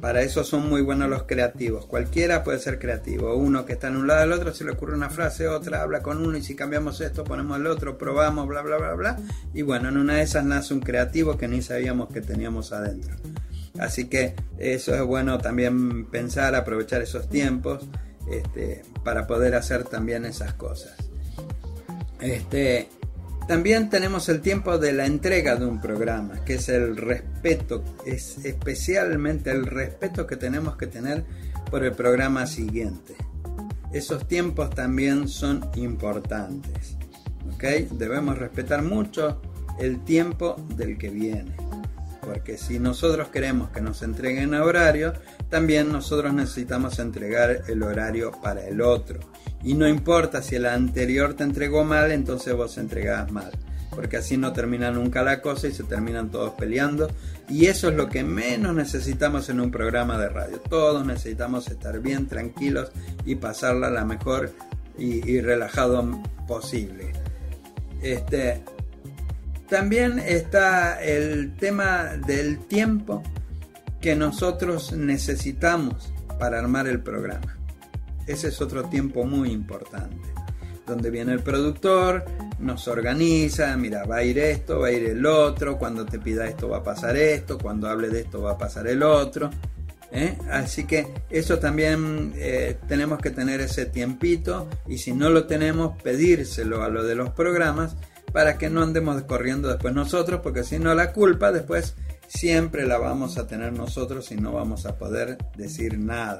Para 0.00 0.22
eso 0.22 0.44
son 0.44 0.68
muy 0.68 0.82
buenos 0.82 1.08
los 1.08 1.24
creativos. 1.24 1.86
Cualquiera 1.86 2.44
puede 2.44 2.58
ser 2.58 2.78
creativo. 2.78 3.34
Uno 3.34 3.64
que 3.64 3.74
está 3.74 3.88
en 3.88 3.96
un 3.96 4.06
lado 4.06 4.20
del 4.20 4.32
otro, 4.32 4.54
se 4.54 4.64
le 4.64 4.72
ocurre 4.72 4.94
una 4.94 5.10
frase, 5.10 5.48
otra 5.48 5.82
habla 5.82 6.02
con 6.02 6.24
uno 6.24 6.36
y 6.36 6.42
si 6.42 6.54
cambiamos 6.54 7.00
esto, 7.00 7.24
ponemos 7.24 7.58
el 7.58 7.66
otro, 7.66 7.98
probamos, 7.98 8.46
bla, 8.46 8.62
bla, 8.62 8.78
bla, 8.78 8.94
bla. 8.94 9.18
Y 9.52 9.62
bueno, 9.62 9.88
en 9.88 9.96
una 9.96 10.14
de 10.14 10.22
esas 10.22 10.44
nace 10.44 10.74
un 10.74 10.80
creativo 10.80 11.36
que 11.36 11.48
ni 11.48 11.62
sabíamos 11.62 12.08
que 12.08 12.20
teníamos 12.20 12.72
adentro. 12.72 13.16
Así 13.78 14.08
que 14.08 14.34
eso 14.58 14.94
es 14.94 15.02
bueno 15.02 15.38
también 15.38 16.06
pensar, 16.06 16.54
aprovechar 16.54 17.02
esos 17.02 17.28
tiempos 17.28 17.88
este, 18.30 18.82
para 19.04 19.26
poder 19.26 19.54
hacer 19.54 19.84
también 19.84 20.24
esas 20.24 20.54
cosas. 20.54 20.94
Este, 22.20 22.88
también 23.50 23.90
tenemos 23.90 24.28
el 24.28 24.42
tiempo 24.42 24.78
de 24.78 24.92
la 24.92 25.06
entrega 25.06 25.56
de 25.56 25.66
un 25.66 25.80
programa, 25.80 26.44
que 26.44 26.54
es 26.54 26.68
el 26.68 26.96
respeto, 26.96 27.82
es 28.06 28.44
especialmente 28.44 29.50
el 29.50 29.66
respeto 29.66 30.24
que 30.24 30.36
tenemos 30.36 30.76
que 30.76 30.86
tener 30.86 31.24
por 31.68 31.84
el 31.84 31.90
programa 31.90 32.46
siguiente. 32.46 33.16
Esos 33.92 34.28
tiempos 34.28 34.70
también 34.70 35.26
son 35.26 35.68
importantes. 35.74 36.96
Debemos 37.90 38.38
respetar 38.38 38.84
mucho 38.84 39.42
el 39.80 40.04
tiempo 40.04 40.54
del 40.76 40.96
que 40.96 41.10
viene. 41.10 41.56
Porque 42.20 42.56
si 42.56 42.78
nosotros 42.78 43.30
queremos 43.30 43.70
que 43.70 43.80
nos 43.80 44.02
entreguen 44.02 44.54
a 44.54 44.62
horario, 44.62 45.12
también 45.50 45.90
nosotros 45.90 46.32
necesitamos 46.32 46.98
entregar 47.00 47.62
el 47.66 47.82
horario 47.82 48.30
para 48.40 48.66
el 48.66 48.80
otro. 48.80 49.18
Y 49.62 49.74
no 49.74 49.88
importa 49.88 50.42
si 50.42 50.54
el 50.54 50.64
anterior 50.64 51.34
te 51.34 51.42
entregó 51.42 51.84
mal, 51.84 52.12
entonces 52.12 52.54
vos 52.54 52.78
entregás 52.78 53.30
mal. 53.32 53.50
Porque 53.90 54.18
así 54.18 54.36
no 54.36 54.52
termina 54.52 54.92
nunca 54.92 55.22
la 55.22 55.42
cosa 55.42 55.66
y 55.66 55.72
se 55.72 55.82
terminan 55.82 56.30
todos 56.30 56.54
peleando. 56.54 57.10
Y 57.48 57.66
eso 57.66 57.88
es 57.88 57.96
lo 57.96 58.08
que 58.08 58.22
menos 58.22 58.76
necesitamos 58.76 59.48
en 59.48 59.60
un 59.60 59.72
programa 59.72 60.16
de 60.16 60.28
radio. 60.28 60.60
Todos 60.60 61.04
necesitamos 61.04 61.66
estar 61.66 61.98
bien 61.98 62.28
tranquilos 62.28 62.92
y 63.26 63.34
pasarla 63.34 63.90
la 63.90 64.04
mejor 64.04 64.52
y, 64.96 65.40
relajado 65.40 66.22
posible. 66.46 67.12
Este, 68.02 68.62
también 69.68 70.20
está 70.20 71.02
el 71.02 71.56
tema 71.56 72.16
del 72.26 72.60
tiempo 72.60 73.22
que 74.00 74.16
nosotros 74.16 74.92
necesitamos 74.92 76.12
para 76.38 76.58
armar 76.58 76.86
el 76.88 77.00
programa. 77.00 77.58
Ese 78.26 78.48
es 78.48 78.60
otro 78.60 78.84
tiempo 78.84 79.24
muy 79.24 79.50
importante. 79.50 80.28
Donde 80.86 81.10
viene 81.10 81.32
el 81.32 81.42
productor, 81.42 82.24
nos 82.58 82.88
organiza, 82.88 83.76
mira, 83.76 84.04
va 84.04 84.16
a 84.16 84.24
ir 84.24 84.38
esto, 84.38 84.80
va 84.80 84.88
a 84.88 84.92
ir 84.92 85.04
el 85.04 85.24
otro, 85.24 85.78
cuando 85.78 86.04
te 86.04 86.18
pida 86.18 86.46
esto 86.46 86.68
va 86.68 86.78
a 86.78 86.82
pasar 86.82 87.16
esto, 87.16 87.58
cuando 87.58 87.88
hable 87.88 88.08
de 88.08 88.20
esto 88.20 88.42
va 88.42 88.52
a 88.52 88.58
pasar 88.58 88.86
el 88.86 89.02
otro. 89.02 89.50
¿eh? 90.10 90.36
Así 90.50 90.84
que 90.84 91.06
eso 91.28 91.58
también 91.58 92.32
eh, 92.36 92.78
tenemos 92.88 93.20
que 93.20 93.30
tener 93.30 93.60
ese 93.60 93.86
tiempito 93.86 94.68
y 94.86 94.98
si 94.98 95.12
no 95.12 95.30
lo 95.30 95.46
tenemos, 95.46 96.00
pedírselo 96.02 96.82
a 96.82 96.88
lo 96.88 97.04
de 97.04 97.14
los 97.14 97.30
programas 97.30 97.96
para 98.32 98.58
que 98.58 98.70
no 98.70 98.82
andemos 98.82 99.22
corriendo 99.22 99.68
después 99.68 99.94
nosotros, 99.94 100.40
porque 100.42 100.64
si 100.64 100.78
no 100.78 100.94
la 100.94 101.12
culpa 101.12 101.52
después 101.52 101.94
siempre 102.30 102.86
la 102.86 102.96
vamos 102.96 103.38
a 103.38 103.48
tener 103.48 103.72
nosotros 103.72 104.30
y 104.30 104.36
no 104.36 104.52
vamos 104.52 104.86
a 104.86 104.96
poder 104.96 105.36
decir 105.56 105.98
nada 105.98 106.38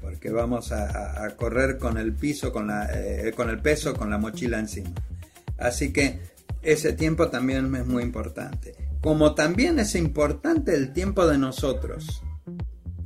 porque 0.00 0.30
vamos 0.30 0.72
a, 0.72 1.34
correr 1.36 1.78
con 1.78 1.98
el 1.98 2.14
piso, 2.14 2.52
con, 2.52 2.68
la, 2.68 2.88
eh, 2.94 3.32
con 3.36 3.50
el 3.50 3.60
peso, 3.60 3.94
con 3.94 4.08
la 4.08 4.18
mochila 4.18 4.58
encima. 4.58 4.90
Así 5.58 5.92
que 5.92 6.20
ese 6.62 6.92
tiempo 6.92 7.28
también 7.28 7.74
es 7.74 7.86
muy 7.86 8.02
importante. 8.02 8.74
Como 9.02 9.34
también 9.34 9.78
es 9.78 9.94
importante 9.94 10.74
el 10.74 10.92
tiempo 10.92 11.26
de 11.26 11.38
nosotros. 11.38 12.22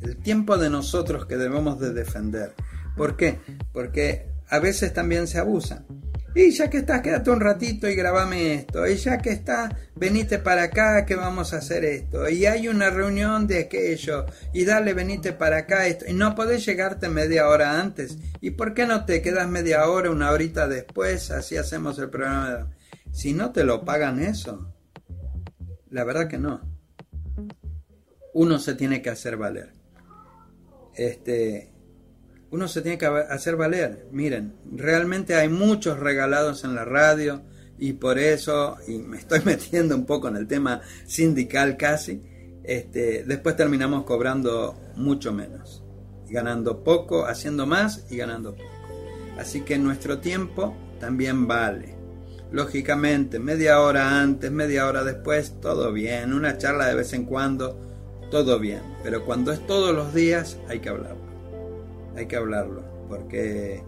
El 0.02 0.16
tiempo 0.18 0.58
de 0.58 0.70
nosotros 0.70 1.26
que 1.26 1.36
debemos 1.36 1.80
de 1.80 1.92
defender. 1.92 2.54
¿Por 2.96 3.16
qué? 3.16 3.40
Porque 3.72 4.26
a 4.48 4.58
veces 4.60 4.92
también 4.92 5.26
se 5.26 5.38
abusan. 5.38 5.84
Y 6.32 6.52
ya 6.52 6.70
que 6.70 6.78
estás, 6.78 7.00
quédate 7.00 7.30
un 7.30 7.40
ratito 7.40 7.88
y 7.88 7.96
grabame 7.96 8.54
esto. 8.54 8.86
Y 8.86 8.96
ya 8.96 9.18
que 9.18 9.30
estás, 9.30 9.74
venite 9.96 10.38
para 10.38 10.64
acá 10.64 11.04
que 11.04 11.16
vamos 11.16 11.52
a 11.52 11.56
hacer 11.56 11.84
esto. 11.84 12.28
Y 12.28 12.46
hay 12.46 12.68
una 12.68 12.88
reunión 12.88 13.48
de 13.48 13.60
aquello. 13.60 14.26
Y 14.52 14.64
dale, 14.64 14.94
venite 14.94 15.32
para 15.32 15.58
acá. 15.58 15.86
Esto. 15.86 16.04
Y 16.06 16.12
no 16.12 16.36
podés 16.36 16.64
llegarte 16.64 17.08
media 17.08 17.48
hora 17.48 17.80
antes. 17.80 18.16
¿Y 18.40 18.52
por 18.52 18.74
qué 18.74 18.86
no 18.86 19.04
te 19.04 19.22
quedas 19.22 19.48
media 19.48 19.88
hora, 19.88 20.10
una 20.10 20.30
horita 20.30 20.68
después? 20.68 21.32
Así 21.32 21.56
hacemos 21.56 21.98
el 21.98 22.10
programa. 22.10 22.70
Si 23.10 23.32
no 23.32 23.50
te 23.50 23.64
lo 23.64 23.84
pagan 23.84 24.20
eso. 24.20 24.72
La 25.90 26.04
verdad 26.04 26.28
que 26.28 26.38
no. 26.38 26.60
Uno 28.34 28.60
se 28.60 28.74
tiene 28.74 29.02
que 29.02 29.10
hacer 29.10 29.36
valer. 29.36 29.72
Este, 30.94 31.69
uno 32.50 32.66
se 32.68 32.82
tiene 32.82 32.98
que 32.98 33.06
hacer 33.06 33.56
valer. 33.56 34.06
Miren, 34.10 34.54
realmente 34.72 35.34
hay 35.34 35.48
muchos 35.48 35.98
regalados 35.98 36.64
en 36.64 36.74
la 36.74 36.84
radio 36.84 37.42
y 37.78 37.94
por 37.94 38.18
eso, 38.18 38.76
y 38.86 38.98
me 38.98 39.18
estoy 39.18 39.40
metiendo 39.44 39.94
un 39.94 40.04
poco 40.04 40.28
en 40.28 40.36
el 40.36 40.46
tema 40.46 40.80
sindical 41.06 41.76
casi, 41.76 42.22
este, 42.64 43.24
después 43.24 43.56
terminamos 43.56 44.04
cobrando 44.04 44.78
mucho 44.96 45.32
menos, 45.32 45.82
ganando 46.28 46.84
poco, 46.84 47.26
haciendo 47.26 47.66
más 47.66 48.04
y 48.10 48.16
ganando 48.16 48.54
poco. 48.54 48.68
Así 49.38 49.62
que 49.62 49.78
nuestro 49.78 50.18
tiempo 50.18 50.76
también 50.98 51.46
vale. 51.46 51.96
Lógicamente, 52.52 53.38
media 53.38 53.80
hora 53.80 54.20
antes, 54.20 54.50
media 54.50 54.86
hora 54.86 55.04
después, 55.04 55.60
todo 55.60 55.92
bien. 55.92 56.34
Una 56.34 56.58
charla 56.58 56.88
de 56.88 56.96
vez 56.96 57.12
en 57.12 57.24
cuando, 57.24 57.78
todo 58.30 58.58
bien. 58.58 58.82
Pero 59.04 59.24
cuando 59.24 59.52
es 59.52 59.64
todos 59.66 59.94
los 59.94 60.12
días, 60.12 60.58
hay 60.68 60.80
que 60.80 60.88
hablar 60.88 61.29
hay 62.16 62.26
que 62.26 62.36
hablarlo, 62.36 62.82
porque 63.08 63.82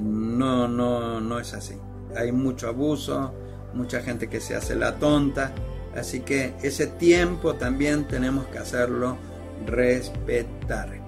no, 0.00 0.68
no, 0.68 1.20
no 1.20 1.38
es 1.38 1.54
así. 1.54 1.74
Hay 2.16 2.32
mucho 2.32 2.68
abuso, 2.68 3.32
mucha 3.74 4.02
gente 4.02 4.28
que 4.28 4.40
se 4.40 4.54
hace 4.54 4.74
la 4.74 4.98
tonta 4.98 5.52
Así 5.94 6.20
que 6.20 6.54
ese 6.62 6.86
tiempo 6.86 7.54
también 7.54 8.06
tenemos 8.08 8.46
que 8.46 8.58
hacerlo 8.58 9.18
respetar. 9.66 11.00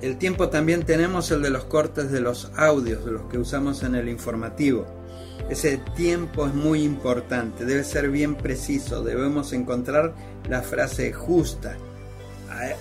El 0.00 0.18
tiempo 0.18 0.48
también 0.48 0.84
tenemos 0.84 1.30
el 1.30 1.42
de 1.42 1.50
los 1.50 1.64
cortes 1.64 2.12
de 2.12 2.20
los 2.20 2.52
audios, 2.56 3.04
de 3.04 3.12
los 3.12 3.22
que 3.22 3.38
usamos 3.38 3.82
en 3.82 3.94
el 3.94 4.08
informativo. 4.08 4.86
Ese 5.48 5.78
tiempo 5.96 6.46
es 6.46 6.54
muy 6.54 6.82
importante, 6.82 7.64
debe 7.64 7.84
ser 7.84 8.10
bien 8.10 8.36
preciso, 8.36 9.02
debemos 9.02 9.52
encontrar 9.52 10.14
la 10.48 10.62
frase 10.62 11.12
justa. 11.12 11.76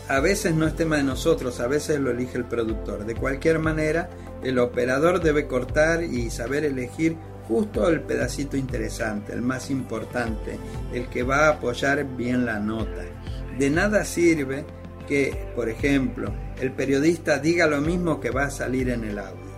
A, 0.08 0.20
veces 0.20 0.56
no 0.56 0.68
es 0.68 0.76
tema 0.76 0.98
de 0.98 1.04
nosotros, 1.04 1.60
a 1.60 1.68
veces 1.68 2.00
lo 2.00 2.12
elige 2.12 2.38
el 2.38 2.46
productor. 2.46 3.06
De 3.06 3.16
cualquier 3.16 3.60
manera, 3.60 4.10
el 4.44 4.60
operador 4.60 5.22
debe 5.22 5.48
cortar 5.48 6.04
y 6.04 6.30
saber 6.30 6.66
elegir 6.66 7.18
justo 7.48 7.90
el 7.90 8.02
pedacito 8.02 8.58
interesante, 8.58 9.34
el 9.34 9.42
más 9.42 9.70
importante, 9.70 10.58
el 10.94 11.08
que 11.08 11.24
va 11.24 11.48
a 11.48 11.50
apoyar 11.52 12.04
bien 12.16 12.46
la 12.46 12.60
nota. 12.60 13.04
De 13.58 13.70
nada 13.70 14.04
sirve 14.06 14.66
que, 15.08 15.48
por 15.56 15.70
ejemplo, 15.70 16.34
el 16.60 16.72
periodista 16.72 17.40
diga 17.40 17.68
lo 17.68 17.82
mismo 17.82 18.20
que 18.20 18.32
va 18.32 18.46
a 18.46 18.52
salir 18.52 18.90
en 18.90 19.04
el 19.04 19.20
audio. 19.20 19.56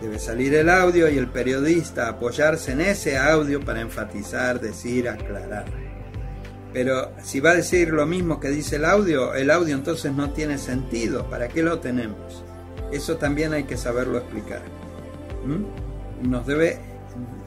Debe 0.00 0.18
salir 0.18 0.52
el 0.54 0.68
audio 0.68 1.08
y 1.08 1.16
el 1.16 1.28
periodista 1.28 2.08
apoyarse 2.08 2.72
en 2.72 2.80
ese 2.80 3.16
audio 3.16 3.60
para 3.60 3.80
enfatizar, 3.80 4.60
decir, 4.60 5.08
aclarar. 5.08 5.81
Pero 6.72 7.12
si 7.22 7.40
va 7.40 7.50
a 7.50 7.54
decir 7.54 7.90
lo 7.90 8.06
mismo 8.06 8.40
que 8.40 8.48
dice 8.48 8.76
el 8.76 8.84
audio, 8.84 9.34
el 9.34 9.50
audio 9.50 9.74
entonces 9.74 10.12
no 10.12 10.30
tiene 10.30 10.58
sentido. 10.58 11.28
¿Para 11.28 11.48
qué 11.48 11.62
lo 11.62 11.80
tenemos? 11.80 12.42
Eso 12.90 13.16
también 13.16 13.52
hay 13.52 13.64
que 13.64 13.76
saberlo 13.76 14.18
explicar. 14.18 14.62
¿Mm? 15.44 16.30
Nos 16.30 16.46
debe 16.46 16.78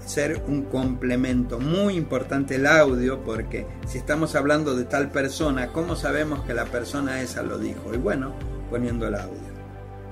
ser 0.06 0.44
un 0.48 0.64
complemento 0.64 1.60
muy 1.60 1.96
importante 1.96 2.56
el 2.56 2.68
audio 2.68 3.24
porque 3.24 3.66
si 3.88 3.98
estamos 3.98 4.36
hablando 4.36 4.76
de 4.76 4.86
tal 4.86 5.10
persona, 5.10 5.70
¿cómo 5.70 5.96
sabemos 5.96 6.42
que 6.42 6.54
la 6.54 6.66
persona 6.66 7.22
esa 7.22 7.42
lo 7.42 7.58
dijo? 7.58 7.94
Y 7.94 7.98
bueno, 7.98 8.34
poniendo 8.70 9.08
el 9.08 9.16
audio. 9.16 9.56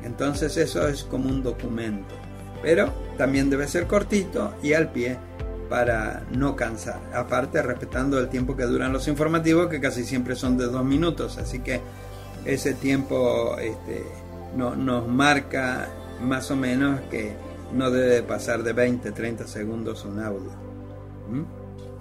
Entonces 0.03 0.57
eso 0.57 0.87
es 0.87 1.03
como 1.03 1.29
un 1.29 1.43
documento. 1.43 2.15
Pero 2.61 2.91
también 3.17 3.49
debe 3.49 3.67
ser 3.67 3.87
cortito 3.87 4.53
y 4.63 4.73
al 4.73 4.91
pie 4.91 5.17
para 5.73 6.21
no 6.29 6.55
cansar. 6.55 6.99
Aparte 7.15 7.59
respetando 7.63 8.19
el 8.19 8.29
tiempo 8.29 8.55
que 8.55 8.61
duran 8.61 8.93
los 8.93 9.07
informativos 9.07 9.69
que 9.69 9.81
casi 9.81 10.03
siempre 10.03 10.35
son 10.35 10.55
de 10.55 10.65
dos 10.65 10.85
minutos. 10.85 11.39
Así 11.39 11.61
que 11.61 11.81
ese 12.45 12.75
tiempo 12.75 13.57
este, 13.57 14.03
no, 14.55 14.75
nos 14.75 15.07
marca 15.07 15.87
más 16.21 16.51
o 16.51 16.55
menos 16.55 17.01
que 17.09 17.33
no 17.73 17.89
debe 17.89 18.21
pasar 18.21 18.61
de 18.61 18.73
20, 18.73 19.13
30 19.13 19.47
segundos 19.47 20.05
un 20.05 20.19
audio, 20.19 20.51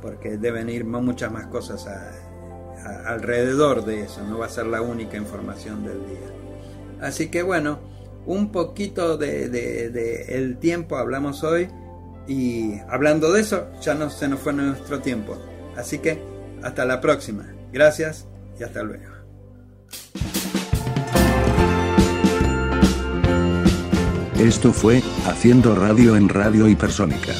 porque 0.02 0.36
deben 0.36 0.68
ir 0.68 0.84
muchas 0.84 1.32
más 1.32 1.46
cosas 1.46 1.88
alrededor 3.06 3.86
de 3.86 4.02
eso, 4.02 4.22
no 4.22 4.36
va 4.36 4.46
a 4.46 4.50
ser 4.50 4.66
la 4.66 4.82
única 4.82 5.16
información 5.16 5.82
del 5.82 6.06
día. 6.06 7.00
Así 7.00 7.30
que 7.30 7.42
bueno, 7.42 7.78
un 8.26 8.52
poquito 8.52 9.16
de, 9.16 10.26
el 10.28 10.58
tiempo 10.58 10.98
hablamos 10.98 11.42
hoy 11.42 11.70
y 12.26 12.78
hablando 12.88 13.32
de 13.32 13.40
eso 13.40 13.68
ya 13.80 13.94
no, 13.94 14.10
se 14.10 14.28
nos 14.28 14.40
fue 14.40 14.52
nuestro 14.52 15.00
tiempo. 15.00 15.38
Así 15.76 15.98
que 15.98 16.22
hasta 16.62 16.84
la 16.84 17.00
próxima. 17.00 17.46
Gracias 17.72 18.26
y 18.58 18.62
hasta 18.62 18.82
luego. 18.82 19.12
Esto 24.38 24.72
fue 24.72 25.02
Haciendo 25.26 25.74
Radio 25.76 26.16
en 26.16 26.28
Radio 26.28 26.66
Hipersónica. 26.66 27.32